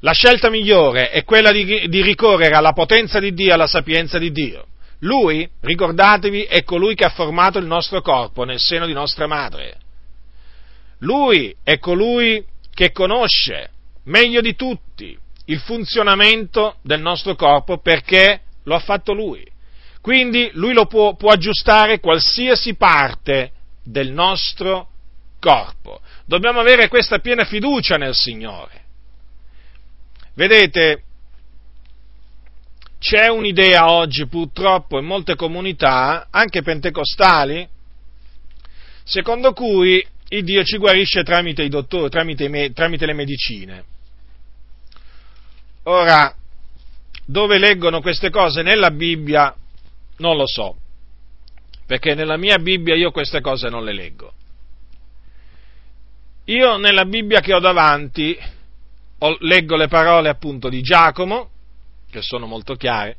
[0.00, 4.32] La scelta migliore è quella di, di ricorrere alla potenza di Dio, alla sapienza di
[4.32, 4.66] Dio.
[5.00, 9.76] Lui, ricordatevi, è colui che ha formato il nostro corpo nel seno di nostra madre.
[10.98, 12.44] Lui è colui
[12.74, 13.70] che conosce
[14.04, 15.16] meglio di tutti
[15.46, 19.46] il funzionamento del nostro corpo perché lo ha fatto lui.
[20.00, 23.52] Quindi lui lo può, può aggiustare qualsiasi parte
[23.84, 24.88] del nostro
[25.38, 26.00] corpo.
[26.24, 28.80] Dobbiamo avere questa piena fiducia nel Signore.
[30.34, 31.02] Vedete,
[32.98, 37.68] c'è un'idea oggi purtroppo in molte comunità, anche pentecostali,
[39.04, 43.84] secondo cui il Dio ci guarisce tramite i dottori, tramite, tramite le medicine.
[45.84, 46.34] Ora,
[47.24, 49.54] dove leggono queste cose nella Bibbia
[50.18, 50.76] non lo so,
[51.86, 54.32] perché nella mia Bibbia io queste cose non le leggo.
[56.46, 58.36] Io nella Bibbia che ho davanti
[59.18, 61.50] ho, leggo le parole appunto di Giacomo,
[62.10, 63.16] che sono molto chiare.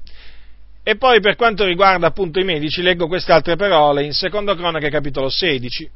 [0.84, 4.90] E poi per quanto riguarda appunto i medici, leggo queste altre parole in Secondo Cronache
[4.90, 5.90] capitolo 16,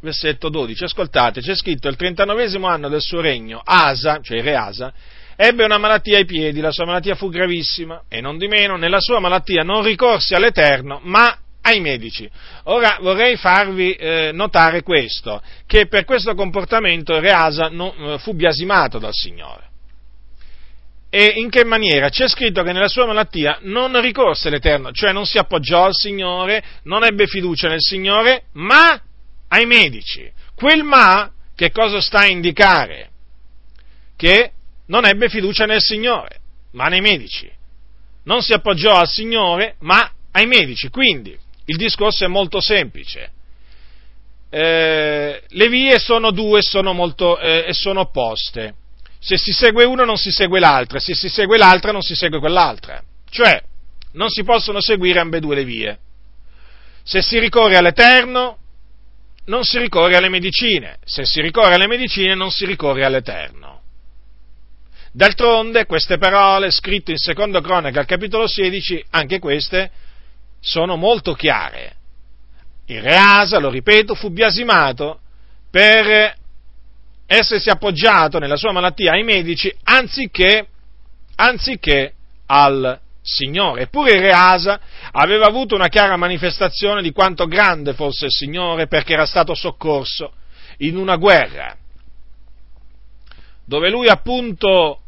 [0.00, 0.84] versetto 12.
[0.84, 4.92] Ascoltate, c'è scritto il 39 anno del suo regno, Asa, cioè il re Asa,
[5.36, 9.00] ebbe una malattia ai piedi, la sua malattia fu gravissima e non di meno nella
[9.00, 12.28] sua malattia non ricorse all'Eterno, ma ai medici.
[12.64, 18.18] Ora vorrei farvi eh, notare questo, che per questo comportamento il re Asa non, eh,
[18.18, 19.64] fu biasimato dal Signore.
[21.10, 22.08] E in che maniera?
[22.08, 26.62] C'è scritto che nella sua malattia non ricorse l'Eterno, cioè non si appoggiò al Signore,
[26.84, 29.00] non ebbe fiducia nel Signore, ma
[29.48, 30.30] ai medici.
[30.54, 33.10] Quel ma che cosa sta a indicare?
[34.16, 34.52] Che
[34.86, 36.40] non ebbe fiducia nel Signore,
[36.72, 37.50] ma nei medici.
[38.24, 40.88] Non si appoggiò al Signore, ma ai medici.
[40.88, 43.30] Quindi il discorso è molto semplice.
[44.48, 48.74] Eh, le vie sono due sono molto, eh, e sono opposte
[49.26, 52.38] se si segue una non si segue l'altra, se si segue l'altra non si segue
[52.38, 53.02] quell'altra.
[53.28, 53.60] Cioè,
[54.12, 55.98] non si possono seguire ambedue le vie.
[57.02, 58.58] Se si ricorre all'Eterno,
[59.46, 60.98] non si ricorre alle medicine.
[61.04, 63.65] Se si ricorre alle medicine, non si ricorre all'Eterno.
[65.16, 69.90] D'altronde, queste parole, scritte in Secondo Cronaca al capitolo 16, anche queste,
[70.60, 71.94] sono molto chiare.
[72.84, 75.20] Il Reasa, lo ripeto, fu biasimato
[75.70, 76.36] per
[77.24, 80.66] essersi appoggiato nella sua malattia ai medici anziché,
[81.36, 82.12] anziché
[82.44, 83.84] al Signore.
[83.84, 84.78] Eppure il re Asa
[85.12, 90.34] aveva avuto una chiara manifestazione di quanto grande fosse il Signore perché era stato soccorso
[90.80, 91.74] in una guerra
[93.66, 95.00] dove lui appunto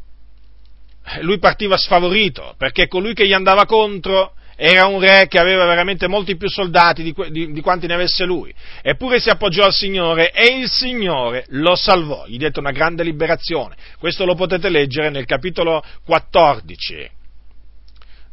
[1.21, 6.09] lui partiva sfavorito perché colui che gli andava contro era un re che aveva veramente
[6.09, 10.31] molti più soldati di, di, di, quanti ne avesse lui, eppure si appoggiò al Signore
[10.31, 13.77] e il Signore lo salvò, gli dette una grande liberazione.
[13.97, 17.09] Questo lo potete leggere nel capitolo 14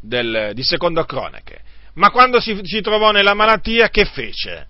[0.01, 1.61] del, di Secondo Cronache.
[1.95, 4.67] Ma quando si, si trovò nella malattia, che fece?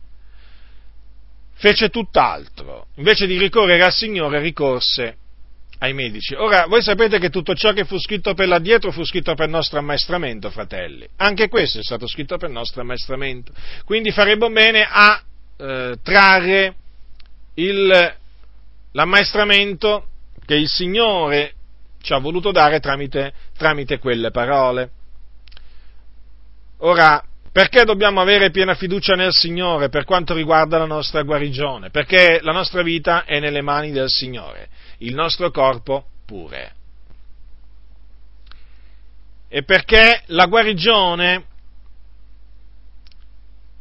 [1.54, 2.88] Fece tutt'altro.
[2.96, 5.16] Invece di ricorrere al Signore, ricorse
[5.78, 6.34] ai medici.
[6.34, 9.78] Ora, voi sapete che tutto ciò che fu scritto per l'addietro fu scritto per nostro
[9.78, 11.06] ammaestramento, fratelli.
[11.16, 13.52] Anche questo è stato scritto per nostro ammaestramento.
[13.84, 15.22] Quindi faremo bene a
[15.58, 16.74] eh, trarre
[17.54, 18.14] il,
[18.92, 20.06] l'ammaestramento
[20.44, 21.52] che il Signore
[22.00, 24.90] ci ha voluto dare tramite, tramite quelle parole.
[26.78, 31.88] Ora, perché dobbiamo avere piena fiducia nel Signore per quanto riguarda la nostra guarigione?
[31.90, 34.68] Perché la nostra vita è nelle mani del Signore,
[34.98, 36.74] il nostro corpo pure.
[39.48, 41.44] E perché la guarigione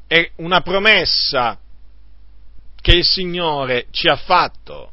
[0.08, 1.60] è una promessa
[2.76, 4.92] che il Signore ci ha fatto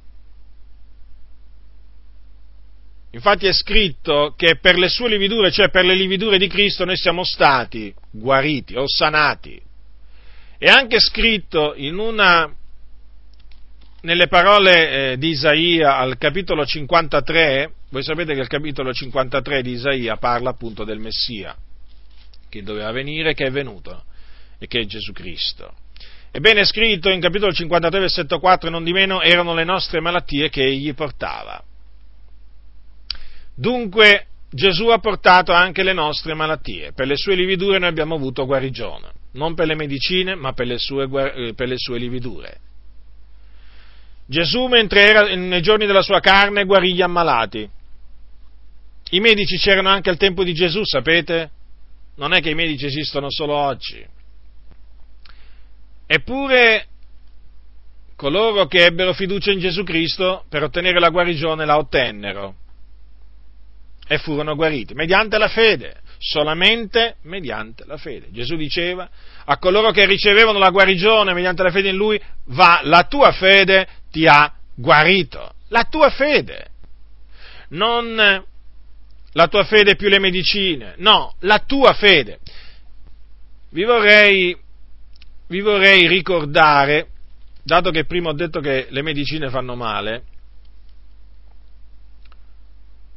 [3.14, 6.96] Infatti è scritto che per le sue lividure, cioè per le lividure di Cristo, noi
[6.96, 9.60] siamo stati guariti o sanati.
[10.56, 12.50] È anche scritto in una,
[14.03, 19.72] nelle parole eh, di Isaia al capitolo 53, voi sapete che il capitolo 53 di
[19.72, 21.57] Isaia parla appunto del Messia,
[22.48, 24.05] che doveva venire, che è venuto,
[24.59, 25.74] e che è Gesù Cristo.
[26.30, 30.64] Ebbene scritto in capitolo 53, versetto 4, non di meno erano le nostre malattie che
[30.64, 31.62] egli portava
[33.55, 38.46] Dunque Gesù ha portato anche le nostre malattie, per le sue lividure noi abbiamo avuto
[38.46, 42.59] guarigione, non per le medicine ma per le sue, eh, per le sue lividure.
[44.33, 47.68] Gesù mentre era nei giorni della sua carne guarì gli ammalati.
[49.11, 51.51] I medici c'erano anche al tempo di Gesù, sapete?
[52.16, 54.03] Non è che i medici esistono solo oggi.
[56.07, 56.87] Eppure
[58.16, 62.55] coloro che ebbero fiducia in Gesù Cristo per ottenere la guarigione la ottennero
[64.09, 68.30] e furono guariti, mediante la fede, solamente mediante la fede.
[68.30, 69.10] Gesù diceva
[69.44, 73.88] a coloro che ricevevano la guarigione mediante la fede in Lui, va, la tua fede
[74.12, 76.66] ti ha guarito, la tua fede,
[77.70, 78.44] non
[79.34, 82.38] la tua fede più le medicine, no, la tua fede.
[83.70, 84.56] Vi vorrei,
[85.48, 87.08] vi vorrei ricordare,
[87.64, 90.22] dato che prima ho detto che le medicine fanno male,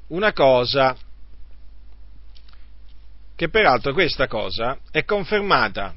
[0.08, 0.96] una cosa
[3.36, 5.94] che peraltro questa cosa è confermata,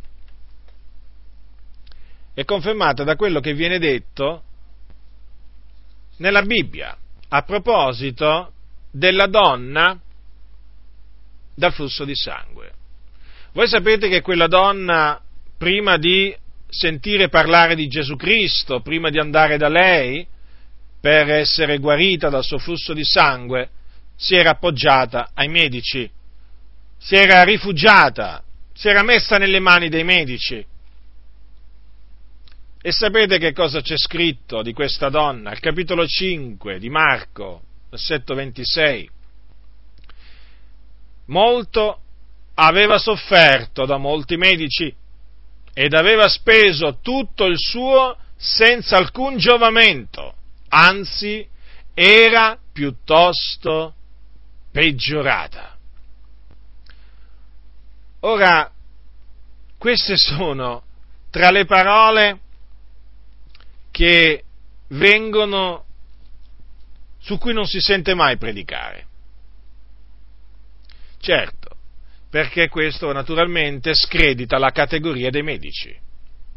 [2.34, 4.43] è confermata da quello che viene detto
[6.18, 6.97] nella Bibbia
[7.28, 8.53] a proposito
[8.91, 10.01] della donna
[11.55, 12.72] dal flusso di sangue.
[13.53, 15.20] Voi sapete che quella donna,
[15.57, 16.34] prima di
[16.68, 20.26] sentire parlare di Gesù Cristo, prima di andare da lei
[21.01, 23.70] per essere guarita dal suo flusso di sangue,
[24.16, 26.09] si era appoggiata ai medici,
[26.99, 28.42] si era rifugiata,
[28.72, 30.64] si era messa nelle mani dei medici.
[32.80, 35.51] E sapete che cosa c'è scritto di questa donna?
[35.51, 39.11] Al capitolo 5 di Marco, versetto 26.
[41.26, 42.01] Molto
[42.55, 44.94] aveva sofferto da molti medici
[45.72, 50.34] ed aveva speso tutto il suo senza alcun giovamento,
[50.68, 51.46] anzi
[51.94, 53.94] era piuttosto
[54.72, 55.78] peggiorata.
[58.21, 58.71] Ora,
[59.79, 60.83] queste sono
[61.31, 62.41] tra le parole
[63.91, 64.45] che
[64.89, 65.85] vengono
[67.21, 69.07] su cui non si sente mai predicare.
[71.21, 71.77] Certo,
[72.31, 75.97] perché questo naturalmente scredita la categoria dei medici.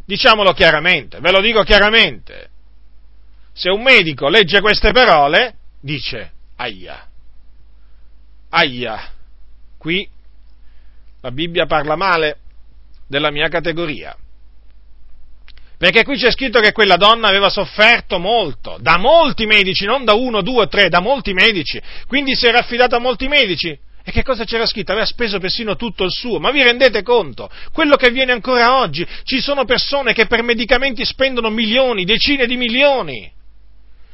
[0.06, 2.50] Diciamolo chiaramente, ve lo dico chiaramente.
[3.54, 7.08] Se un medico legge queste parole, dice, aia,
[8.50, 9.12] aia,
[9.78, 10.10] qui
[11.22, 12.38] la Bibbia parla male
[13.08, 14.16] della mia categoria.
[15.78, 20.14] Perché qui c'è scritto che quella donna aveva sofferto molto, da molti medici, non da
[20.14, 21.82] uno, due tre, da molti medici.
[22.08, 23.78] Quindi si era affidata a molti medici.
[24.04, 24.92] E che cosa c'era scritto?
[24.92, 26.40] Aveva speso persino tutto il suo.
[26.40, 27.50] Ma vi rendete conto?
[27.72, 29.06] Quello che avviene ancora oggi.
[29.24, 33.32] Ci sono persone che per medicamenti spendono milioni, decine di milioni.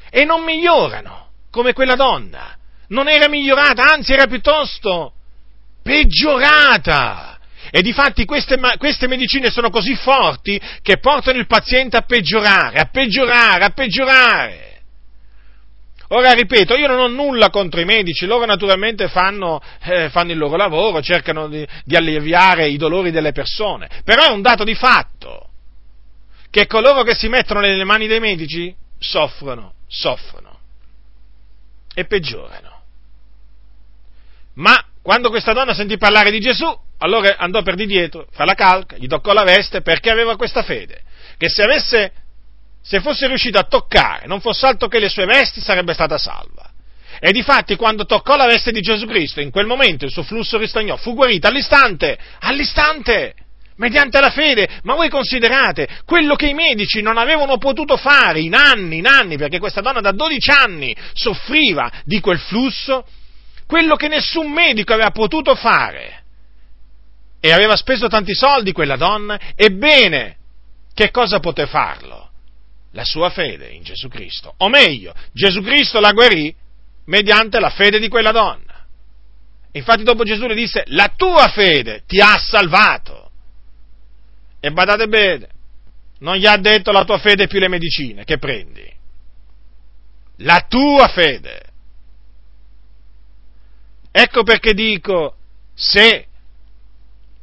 [0.09, 2.57] E non migliorano, come quella donna
[2.89, 5.13] non era migliorata, anzi era piuttosto
[5.87, 7.39] peggiorata.
[7.71, 12.85] E difatti queste, queste medicine sono così forti che portano il paziente a peggiorare, a
[12.85, 14.65] peggiorare, a peggiorare.
[16.09, 20.37] Ora ripeto, io non ho nulla contro i medici, loro naturalmente fanno, eh, fanno il
[20.37, 24.75] loro lavoro, cercano di, di, alleviare i dolori delle persone, però è un dato di
[24.75, 25.49] fatto
[26.49, 30.59] che coloro che si mettono nelle mani dei medici soffrono, soffrono
[31.93, 32.81] e peggiorano.
[34.53, 36.65] Ma quando questa donna sentì parlare di Gesù,
[36.97, 40.63] allora andò per di dietro, fra la calca, gli toccò la veste perché aveva questa
[40.63, 41.01] fede,
[41.37, 42.11] che se avesse
[42.81, 46.69] se fosse riuscito a toccare, non fosse altro che le sue vesti, sarebbe stata salva.
[47.21, 50.57] E difatti, quando toccò la veste di Gesù Cristo, in quel momento il suo flusso
[50.57, 53.33] ristagnò, fu guarita all'istante, all'istante,
[53.77, 54.67] mediante la fede.
[54.83, 59.37] Ma voi considerate quello che i medici non avevano potuto fare in anni, in anni,
[59.37, 63.05] perché questa donna da 12 anni soffriva di quel flusso,
[63.67, 66.23] quello che nessun medico aveva potuto fare.
[67.39, 70.37] E aveva speso tanti soldi quella donna, ebbene,
[70.93, 72.27] che cosa poté farlo?
[72.97, 74.53] la sua fede in Gesù Cristo.
[74.57, 76.53] O meglio, Gesù Cristo la guarì
[77.05, 78.85] mediante la fede di quella donna.
[79.73, 83.29] Infatti dopo Gesù le disse, la tua fede ti ha salvato.
[84.59, 85.47] E badate bene,
[86.19, 88.91] non gli ha detto la tua fede più le medicine che prendi.
[90.37, 91.66] La tua fede.
[94.11, 95.35] Ecco perché dico,
[95.73, 96.27] se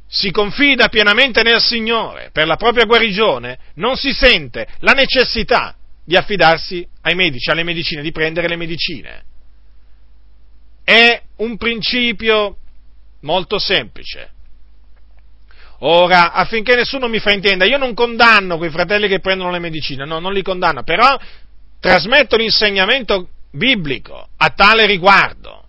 [0.07, 6.15] si confida pienamente nel Signore per la propria guarigione, non si sente la necessità di
[6.15, 9.23] affidarsi ai medici, alle medicine, di prendere le medicine.
[10.83, 12.57] È un principio
[13.21, 14.29] molto semplice.
[15.79, 20.19] Ora, affinché nessuno mi fraintenda, io non condanno quei fratelli che prendono le medicine, no,
[20.19, 21.19] non li condanno, però
[21.79, 25.64] trasmetto l'insegnamento biblico a tale riguardo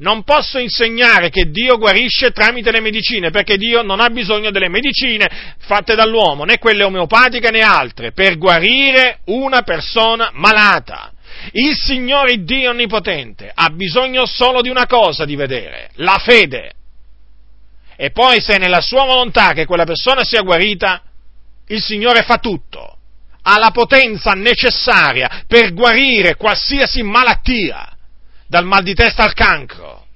[0.00, 4.68] non posso insegnare che Dio guarisce tramite le medicine, perché Dio non ha bisogno delle
[4.68, 5.28] medicine
[5.58, 11.12] fatte dall'uomo, né quelle omeopatiche né altre, per guarire una persona malata.
[11.52, 16.72] Il Signore Dio Onnipotente ha bisogno solo di una cosa di vedere, la fede.
[17.96, 21.02] E poi se è nella sua volontà che quella persona sia guarita,
[21.68, 22.96] il Signore fa tutto,
[23.42, 27.96] ha la potenza necessaria per guarire qualsiasi malattia
[28.50, 30.06] dal mal di testa al cancro,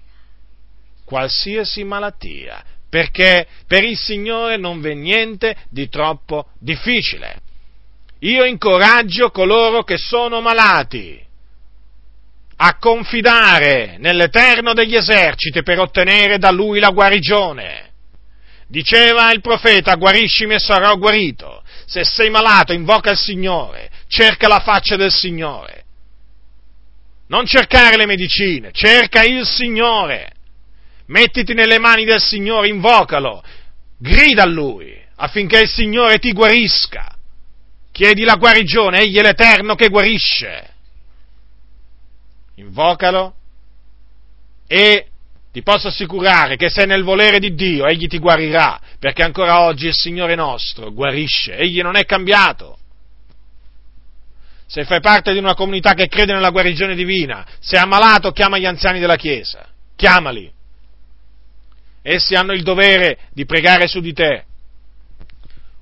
[1.05, 7.37] qualsiasi malattia, perché per il Signore non v'è niente di troppo difficile.
[8.20, 11.22] Io incoraggio coloro che sono malati
[12.57, 17.93] a confidare nell'Eterno degli eserciti per ottenere da Lui la guarigione.
[18.66, 21.62] Diceva il profeta, guariscimi e sarò guarito.
[21.87, 25.84] Se sei malato, invoca il Signore, cerca la faccia del Signore
[27.35, 30.30] non cercare le medicine, cerca il Signore.
[31.07, 33.43] Mettiti nelle mani del Signore, invocalo,
[33.99, 37.12] grida a Lui affinché il Signore ti guarisca.
[37.91, 40.74] Chiedi la guarigione, Egli è l'Eterno che guarisce.
[42.57, 43.35] Invocalo
[44.68, 45.09] e
[45.51, 49.87] ti posso assicurare che se nel volere di Dio Egli ti guarirà, perché ancora oggi
[49.87, 52.78] il Signore nostro guarisce, Egli non è cambiato
[54.67, 58.59] se fai parte di una comunità che crede nella guarigione divina, se è ammalato, chiama
[58.59, 60.53] gli anziani della Chiesa, chiamali.
[62.03, 64.45] Essi hanno il dovere di pregare su di te,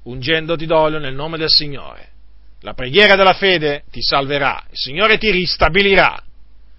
[0.04, 2.10] ungendoti d'olio nel nome del Signore.
[2.60, 6.22] La preghiera della fede ti salverà, il Signore ti ristabilirà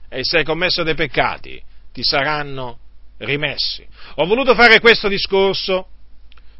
[0.07, 2.79] e se hai commesso dei peccati ti saranno
[3.17, 3.85] rimessi.
[4.15, 5.87] Ho voluto fare questo discorso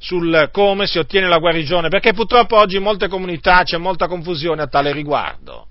[0.04, 4.62] sul come si ottiene la guarigione, perché purtroppo oggi in molte comunità c'è molta confusione
[4.62, 5.68] a tale riguardo.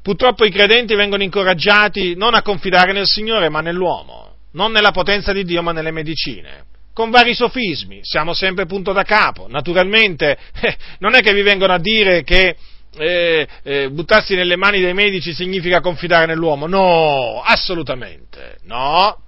[0.00, 5.32] Purtroppo i credenti vengono incoraggiati non a confidare nel Signore ma nell'uomo, non nella potenza
[5.32, 9.48] di Dio ma nelle medicine, con vari sofismi, siamo sempre punto da capo.
[9.48, 12.54] Naturalmente eh, non è che vi vengono a dire che
[12.98, 19.20] eh, eh, buttarsi nelle mani dei medici significa confidare nell'uomo, no, assolutamente, no,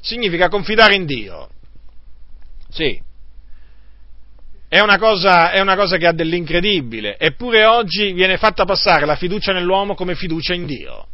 [0.00, 1.48] significa confidare in Dio.
[2.70, 3.08] Sì.
[4.68, 9.16] È una, cosa, è una cosa che ha dell'incredibile, eppure oggi viene fatta passare la
[9.16, 11.08] fiducia nell'uomo come fiducia in Dio.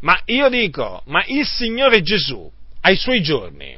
[0.00, 3.76] Ma io dico, ma il Signore Gesù, ai suoi giorni,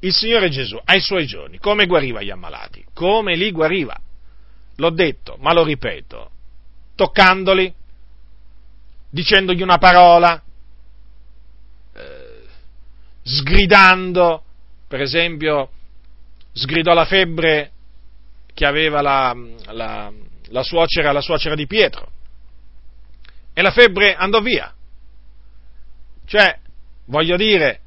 [0.00, 2.84] il Signore Gesù, ai suoi giorni, come guariva gli ammalati?
[2.94, 3.98] Come li guariva?
[4.76, 6.30] L'ho detto, ma lo ripeto,
[6.94, 7.72] toccandoli,
[9.10, 10.42] dicendogli una parola,
[11.94, 12.42] eh,
[13.22, 14.42] sgridando,
[14.88, 15.70] per esempio,
[16.56, 17.70] sgridò la febbre
[18.52, 19.36] che aveva la,
[19.66, 20.10] la,
[20.48, 22.10] la, suocera, la suocera di Pietro.
[23.52, 24.74] E la febbre andò via.
[26.24, 26.58] Cioè,
[27.04, 27.82] voglio dire,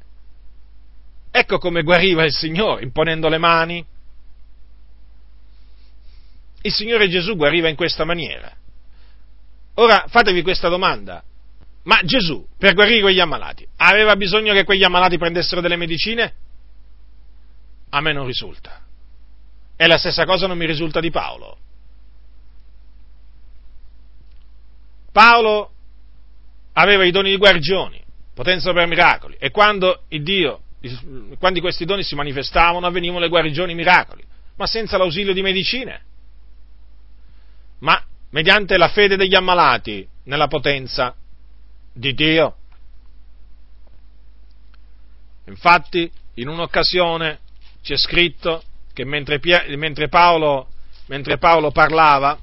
[1.32, 3.84] Ecco come guariva il Signore, imponendo le mani.
[6.62, 8.52] Il Signore Gesù guariva in questa maniera.
[9.74, 11.22] Ora fatevi questa domanda.
[11.84, 16.34] Ma Gesù, per guarire quegli ammalati, aveva bisogno che quegli ammalati prendessero delle medicine?
[17.90, 18.80] A me non risulta.
[19.76, 21.58] E la stessa cosa non mi risulta di Paolo.
[25.12, 25.72] Paolo
[26.74, 30.62] aveva i doni di guarigioni, potenza per miracoli, e quando Dio,
[31.38, 34.24] quando questi doni si manifestavano, avvenivano le guarigioni e i miracoli,
[34.56, 36.04] ma senza l'ausilio di medicine,
[37.80, 41.14] ma mediante la fede degli ammalati nella potenza
[41.92, 42.56] di Dio.
[45.46, 47.40] Infatti, in un'occasione
[47.82, 48.62] c'è scritto
[48.92, 49.40] che mentre,
[49.76, 50.68] mentre, Paolo,
[51.06, 52.38] mentre Paolo parlava,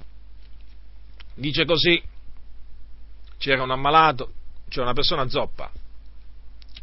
[1.36, 2.02] dice così,
[3.38, 4.34] c'era un ammalato,
[4.70, 5.72] c'era una persona zoppa,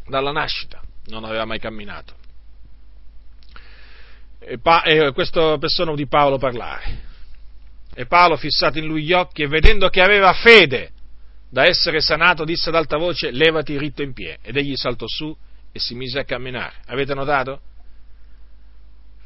[0.06, 2.14] dalla nascita, non aveva mai camminato.
[4.38, 7.12] E, pa- e questa persona udì Paolo parlare.
[7.94, 10.90] E Paolo, fissato in lui gli occhi e vedendo che aveva fede
[11.48, 14.38] da essere sanato, disse ad alta voce, levati ritto in piedi.
[14.42, 15.34] Ed egli saltò su
[15.70, 16.74] e si mise a camminare.
[16.86, 17.60] Avete notato?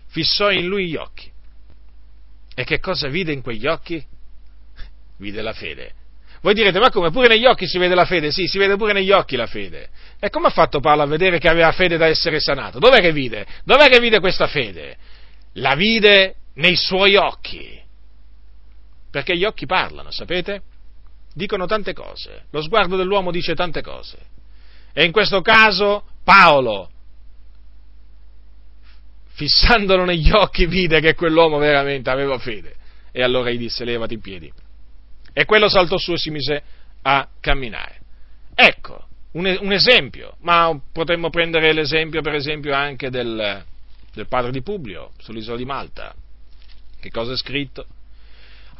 [0.08, 1.30] Fissò in lui gli occhi.
[2.54, 4.04] E che cosa vide in quegli occhi?
[5.18, 5.92] Vide la fede.
[6.40, 7.10] Voi direte, ma come?
[7.10, 8.30] Pure negli occhi si vede la fede?
[8.30, 9.88] Sì, si vede pure negli occhi la fede.
[10.20, 12.78] E come ha fatto Paolo a vedere che aveva fede da essere sanato?
[12.78, 13.46] Dov'è che vide?
[13.64, 14.96] Dov'è che vide questa fede?
[15.54, 17.80] La vide nei suoi occhi.
[19.10, 20.62] Perché gli occhi parlano, sapete?
[21.34, 22.44] Dicono tante cose.
[22.50, 24.18] Lo sguardo dell'uomo dice tante cose.
[24.92, 26.90] E in questo caso Paolo,
[29.38, 32.74] fissandolo negli occhi, vide che quell'uomo veramente aveva fede.
[33.12, 34.52] E allora gli disse, levati in piedi
[35.38, 36.62] e quello saltò su e si mise
[37.02, 38.00] a camminare.
[38.56, 43.64] Ecco, un, un esempio, ma potremmo prendere l'esempio per esempio anche del,
[44.12, 46.12] del padre di Publio sull'isola di Malta.
[47.00, 47.86] Che cosa è scritto?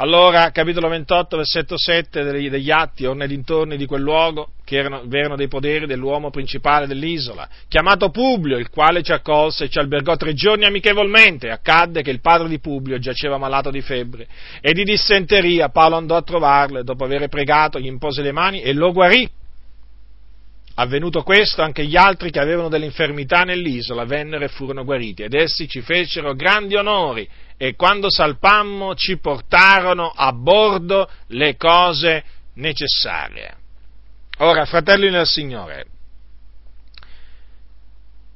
[0.00, 4.76] Allora, capitolo 28, versetto 7 degli, degli atti, or nei dintorni di quel luogo, che
[4.76, 9.80] erano, erano dei poderi dell'uomo principale dell'isola, chiamato Publio, il quale ci accolse e ci
[9.80, 11.50] albergò tre giorni amichevolmente.
[11.50, 14.28] Accadde che il padre di Publio giaceva malato di febbre
[14.60, 15.68] e di dissenteria.
[15.70, 19.28] Paolo andò a trovarlo e dopo aver pregato gli impose le mani e lo guarì.
[20.80, 25.34] Avvenuto questo, anche gli altri che avevano delle infermità nell'isola vennero e furono guariti, ed
[25.34, 32.22] essi ci fecero grandi onori, e quando salpammo ci portarono a bordo le cose
[32.54, 33.56] necessarie.
[34.38, 35.86] Ora, fratelli del Signore,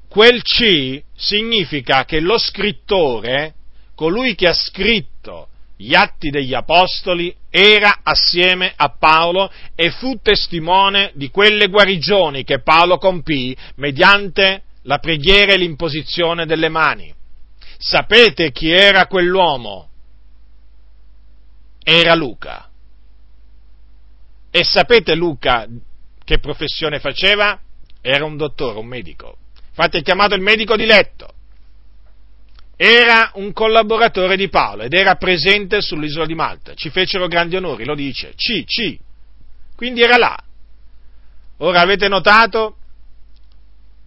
[0.08, 3.54] quel C significa che lo scrittore,
[3.94, 5.46] colui che ha scritto
[5.82, 12.62] gli atti degli apostoli, era assieme a Paolo e fu testimone di quelle guarigioni che
[12.62, 17.12] Paolo compì mediante la preghiera e l'imposizione delle mani.
[17.78, 19.88] Sapete chi era quell'uomo?
[21.82, 22.70] Era Luca.
[24.52, 25.66] E sapete Luca
[26.24, 27.58] che professione faceva?
[28.00, 29.36] Era un dottore, un medico.
[29.68, 31.31] Infatti è chiamato il medico di letto
[32.84, 36.74] era un collaboratore di Paolo ed era presente sull'isola di Malta.
[36.74, 38.32] Ci fecero grandi onori, lo dice.
[38.34, 38.98] C, C.
[39.76, 40.36] Quindi era là.
[41.58, 42.76] Ora avete notato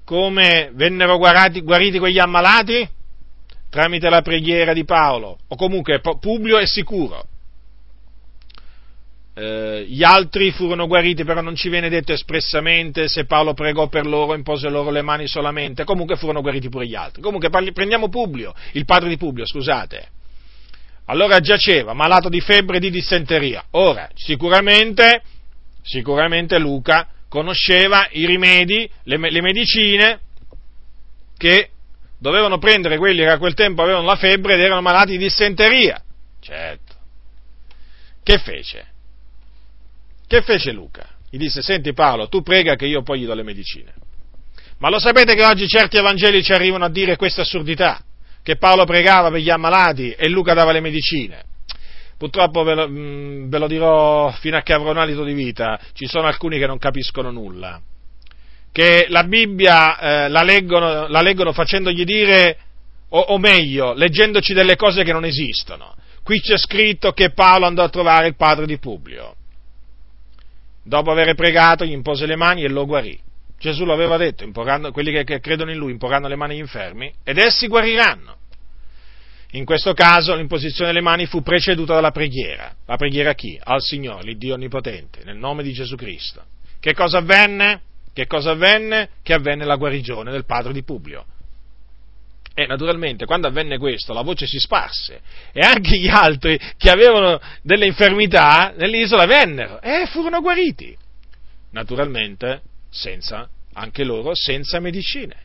[0.03, 2.85] come vennero guarati, guariti quegli ammalati?
[3.69, 5.37] Tramite la preghiera di Paolo.
[5.47, 7.27] O comunque Publio è sicuro
[9.37, 14.05] eh, gli altri furono guariti, però non ci viene detto espressamente se Paolo pregò per
[14.05, 17.21] loro, impose loro le mani solamente, comunque furono guariti pure gli altri.
[17.21, 20.07] Comunque parli, prendiamo Publio, il padre di Publio, scusate.
[21.07, 23.65] Allora giaceva, malato di febbre e di dissenteria.
[23.71, 25.21] Ora, sicuramente,
[25.81, 30.19] sicuramente Luca conosceva i rimedi, le, le medicine
[31.37, 31.71] che
[32.17, 36.01] dovevano prendere quelli che a quel tempo avevano la febbre ed erano malati di dissenteria.
[36.39, 36.93] Certo.
[38.23, 38.93] Che fece?
[40.27, 41.07] Che fece Luca?
[41.29, 43.93] Gli disse, senti Paolo, tu prega che io poi gli do le medicine.
[44.79, 47.99] Ma lo sapete che oggi certi evangelici arrivano a dire questa assurdità?
[48.41, 51.43] Che Paolo pregava per gli ammalati e Luca dava le medicine.
[52.17, 55.79] Purtroppo ve lo, mm, ve lo dirò fino a che avrò un alito di vita,
[55.93, 57.79] ci sono alcuni che non capiscono nulla.
[58.71, 62.57] Che la Bibbia eh, la, leggono, la, leggono, facendogli dire,
[63.09, 65.95] o, o meglio, leggendoci delle cose che non esistono.
[66.23, 69.35] Qui c'è scritto che Paolo andò a trovare il padre di Publio
[70.85, 73.19] dopo aver pregato, gli impose le mani e lo guarì.
[73.57, 74.49] Gesù lo aveva detto,
[74.91, 78.37] quelli che, che credono in lui imporranno le mani agli infermi ed essi guariranno.
[79.51, 82.75] In questo caso l'imposizione delle mani fu preceduta dalla preghiera.
[82.85, 83.59] La preghiera a chi?
[83.61, 86.43] Al Signore, l'Iddio Onnipotente, nel nome di Gesù Cristo.
[86.79, 87.81] Che cosa avvenne?
[88.13, 89.09] Che cosa avvenne?
[89.23, 91.25] Che avvenne la guarigione del padre di Publio.
[92.57, 95.19] E naturalmente quando avvenne questo la voce si sparse
[95.51, 100.97] e anche gli altri che avevano delle infermità nell'isola vennero e furono guariti.
[101.71, 105.35] Naturalmente senza, anche loro senza medicine.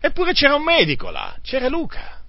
[0.00, 2.22] Eppure c'era un medico là, c'era Luca.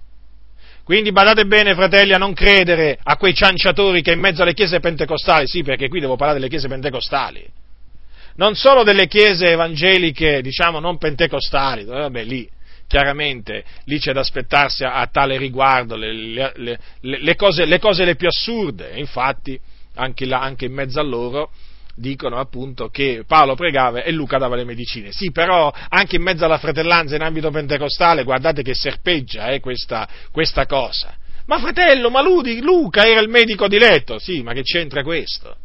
[0.84, 4.78] Quindi badate bene, fratelli, a non credere a quei cianciatori che in mezzo alle chiese
[4.78, 7.48] pentecostali, sì, perché qui devo parlare delle chiese pentecostali,
[8.34, 12.46] non solo delle chiese evangeliche, diciamo, non pentecostali, vabbè, lì,
[12.92, 18.04] chiaramente lì c'è da aspettarsi a, a tale riguardo le, le, le, cose, le cose
[18.04, 19.58] le più assurde, infatti
[19.94, 21.50] anche, là, anche in mezzo a loro
[21.94, 25.08] dicono appunto che Paolo pregava e Luca dava le medicine.
[25.10, 30.06] Sì, però anche in mezzo alla fratellanza in ambito pentecostale, guardate che serpeggia eh, questa,
[30.30, 31.16] questa cosa.
[31.46, 35.56] Ma fratello, ma lui, Luca era il medico diletto, sì, ma che c'entra questo?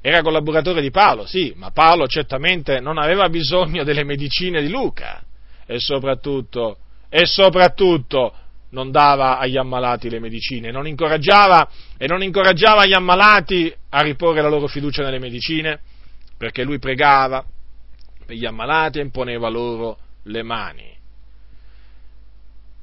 [0.00, 5.22] Era collaboratore di Paolo, sì, ma Paolo certamente non aveva bisogno delle medicine di Luca
[5.70, 6.78] e soprattutto,
[7.10, 8.34] e soprattutto
[8.70, 14.40] non dava agli ammalati le medicine, non incoraggiava e non incoraggiava gli ammalati a riporre
[14.40, 15.78] la loro fiducia nelle medicine,
[16.38, 17.44] perché lui pregava
[18.24, 20.96] per gli ammalati e imponeva loro le mani.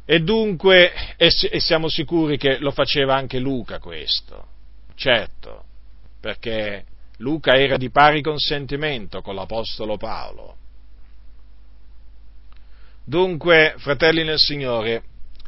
[0.06, 4.46] E dunque, e siamo sicuri che lo faceva anche Luca questo,
[4.94, 5.64] certo,
[6.20, 6.86] perché
[7.18, 10.58] Luca era di pari consentimento con l'Apostolo Paolo.
[13.08, 15.04] Dunque, fratelli nel Signore,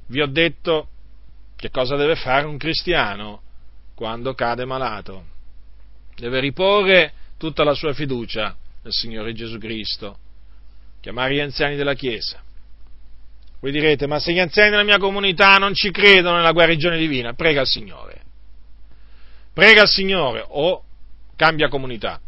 [0.09, 0.89] vi ho detto
[1.55, 3.41] che cosa deve fare un cristiano
[3.95, 5.25] quando cade malato.
[6.15, 10.19] Deve riporre tutta la sua fiducia nel Signore Gesù Cristo,
[11.01, 12.43] chiamare gli anziani della Chiesa.
[13.59, 17.33] Voi direte, ma se gli anziani della mia comunità non ci credono nella guarigione divina,
[17.33, 18.21] prega il Signore.
[19.51, 20.83] Prega il Signore o
[21.35, 22.21] cambia comunità,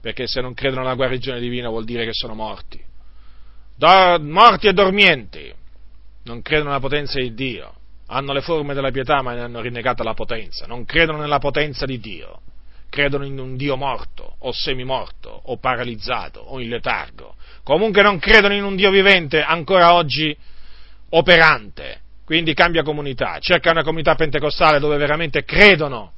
[0.00, 2.88] perché se non credono nella guarigione divina vuol dire che sono morti
[4.20, 5.52] morti e dormienti,
[6.24, 7.74] non credono nella potenza di Dio,
[8.06, 11.86] hanno le forme della pietà ma ne hanno rinnegata la potenza, non credono nella potenza
[11.86, 12.40] di Dio,
[12.90, 18.54] credono in un Dio morto, o semimorto, o paralizzato, o in letargo, comunque non credono
[18.54, 20.36] in un Dio vivente ancora oggi
[21.10, 26.12] operante, quindi cambia comunità, cerca una comunità pentecostale dove veramente credono,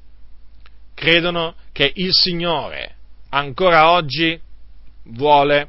[0.95, 2.97] credono che il Signore
[3.31, 4.39] ancora oggi
[5.05, 5.69] vuole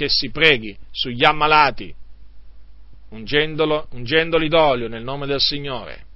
[0.00, 1.94] che si preghi sugli ammalati,
[3.10, 6.06] ungendoli d'olio nel nome del Signore,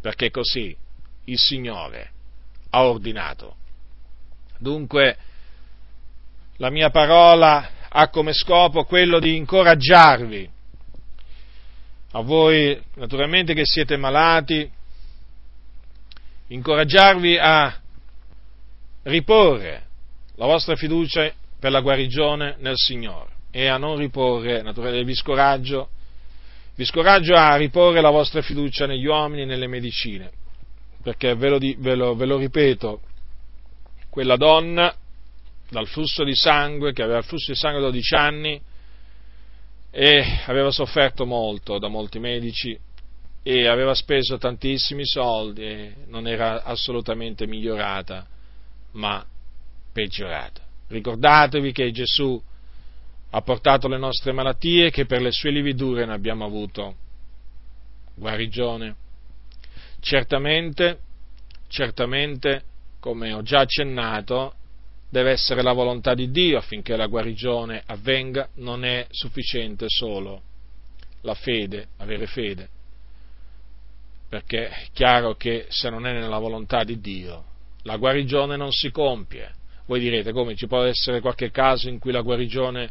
[0.00, 0.76] perché così
[1.26, 2.10] il Signore
[2.70, 3.54] ha ordinato.
[4.58, 5.16] Dunque,
[6.56, 10.50] la mia parola ha come scopo quello di incoraggiarvi,
[12.10, 14.68] a voi naturalmente che siete malati,
[16.48, 17.80] incoraggiarvi a
[19.04, 19.86] riporre
[20.34, 25.88] la vostra fiducia per la guarigione nel Signore e a non riporre, naturalmente vi scoraggio,
[26.74, 30.30] vi scoraggio a riporre la vostra fiducia negli uomini e nelle medicine,
[31.02, 33.00] perché ve lo, ve lo, ve lo ripeto,
[34.10, 34.94] quella donna
[35.70, 38.60] dal flusso di sangue, che aveva il flusso di sangue 12 anni
[39.90, 42.78] e aveva sofferto molto da molti medici
[43.42, 48.26] e aveva speso tantissimi soldi e non era assolutamente migliorata,
[48.92, 49.24] ma
[49.92, 50.67] peggiorata.
[50.88, 52.42] Ricordatevi che Gesù
[53.30, 56.96] ha portato le nostre malattie, che per le sue lividure ne abbiamo avuto
[58.14, 58.96] guarigione.
[60.00, 60.98] Certamente,
[61.68, 62.62] certamente,
[63.00, 64.54] come ho già accennato,
[65.10, 70.42] deve essere la volontà di Dio affinché la guarigione avvenga, non è sufficiente solo
[71.22, 72.68] la fede, avere fede,
[74.28, 77.44] perché è chiaro che se non è nella volontà di Dio,
[77.82, 79.54] la guarigione non si compie.
[79.88, 82.90] Voi direte come ci può essere qualche caso in cui la guarigione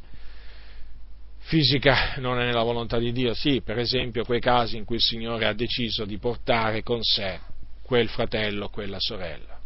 [1.42, 3.36] fisica non è nella volontà di Dio?
[3.36, 7.40] Sì, per esempio quei casi in cui il Signore ha deciso di portare con sé
[7.84, 9.60] quel fratello o quella sorella.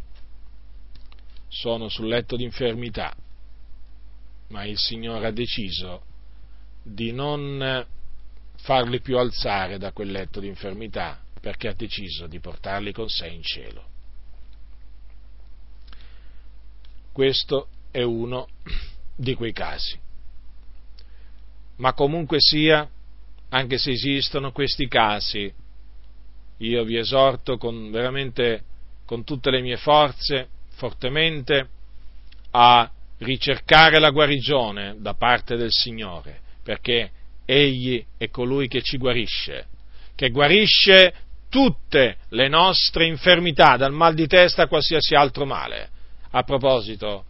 [1.48, 3.16] Sono sul letto di infermità,
[4.48, 6.02] ma il Signore ha deciso
[6.82, 7.86] di non
[8.56, 13.28] farli più alzare da quel letto di infermità perché ha deciso di portarli con sé
[13.28, 13.91] in cielo.
[17.12, 18.48] Questo è uno
[19.14, 19.98] di quei casi.
[21.76, 22.88] Ma comunque sia,
[23.50, 25.52] anche se esistono questi casi,
[26.58, 28.64] io vi esorto con, veramente
[29.04, 31.68] con tutte le mie forze, fortemente,
[32.52, 37.10] a ricercare la guarigione da parte del Signore, perché
[37.44, 39.66] Egli è colui che ci guarisce,
[40.14, 41.14] che guarisce
[41.48, 45.90] tutte le nostre infermità, dal mal di testa a qualsiasi altro male.
[46.32, 47.24] A proposito,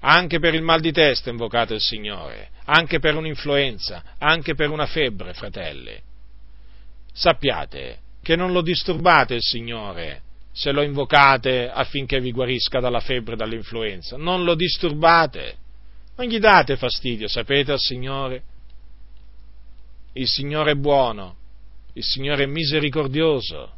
[0.00, 4.86] anche per il mal di testa invocate il Signore, anche per un'influenza, anche per una
[4.86, 5.98] febbre, fratelli.
[7.12, 13.34] Sappiate che non lo disturbate il Signore se lo invocate affinché vi guarisca dalla febbre
[13.34, 14.16] e dall'influenza.
[14.16, 15.56] Non lo disturbate,
[16.16, 18.42] non gli date fastidio, sapete al Signore?
[20.14, 21.36] Il Signore è buono,
[21.92, 23.76] il Signore è misericordioso,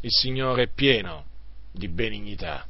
[0.00, 1.26] il Signore è pieno
[1.70, 2.66] di benignità.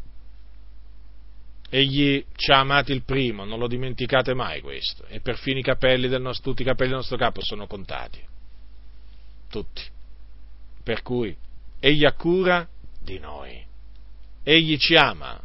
[1.76, 6.06] Egli ci ha amati il primo, non lo dimenticate mai questo, e perfino i capelli
[6.06, 8.24] del nostro, tutti i capelli del nostro capo sono contati.
[9.50, 9.82] Tutti.
[10.84, 11.36] Per cui
[11.80, 12.64] Egli ha cura
[13.00, 13.60] di noi.
[14.44, 15.42] Egli ci ama.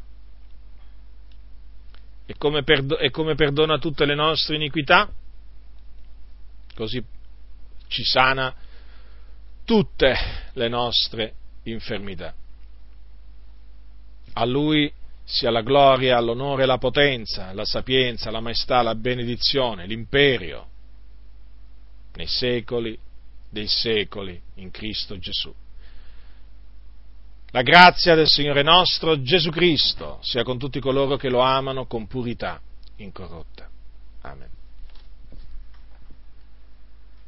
[2.28, 5.12] E come, perdo- e come perdona tutte le nostre iniquità,
[6.76, 7.04] così
[7.88, 8.56] ci sana
[9.66, 10.16] tutte
[10.54, 12.36] le nostre infermità.
[14.34, 14.94] A Lui
[15.30, 20.68] sia la gloria, l'onore, la potenza, la sapienza, la maestà, la benedizione, l'imperio,
[22.16, 22.98] nei secoli
[23.48, 25.54] dei secoli in Cristo Gesù.
[27.52, 32.08] La grazia del Signore nostro Gesù Cristo sia con tutti coloro che lo amano con
[32.08, 32.60] purità
[32.98, 33.70] incorrotta.
[34.22, 34.59] Amen.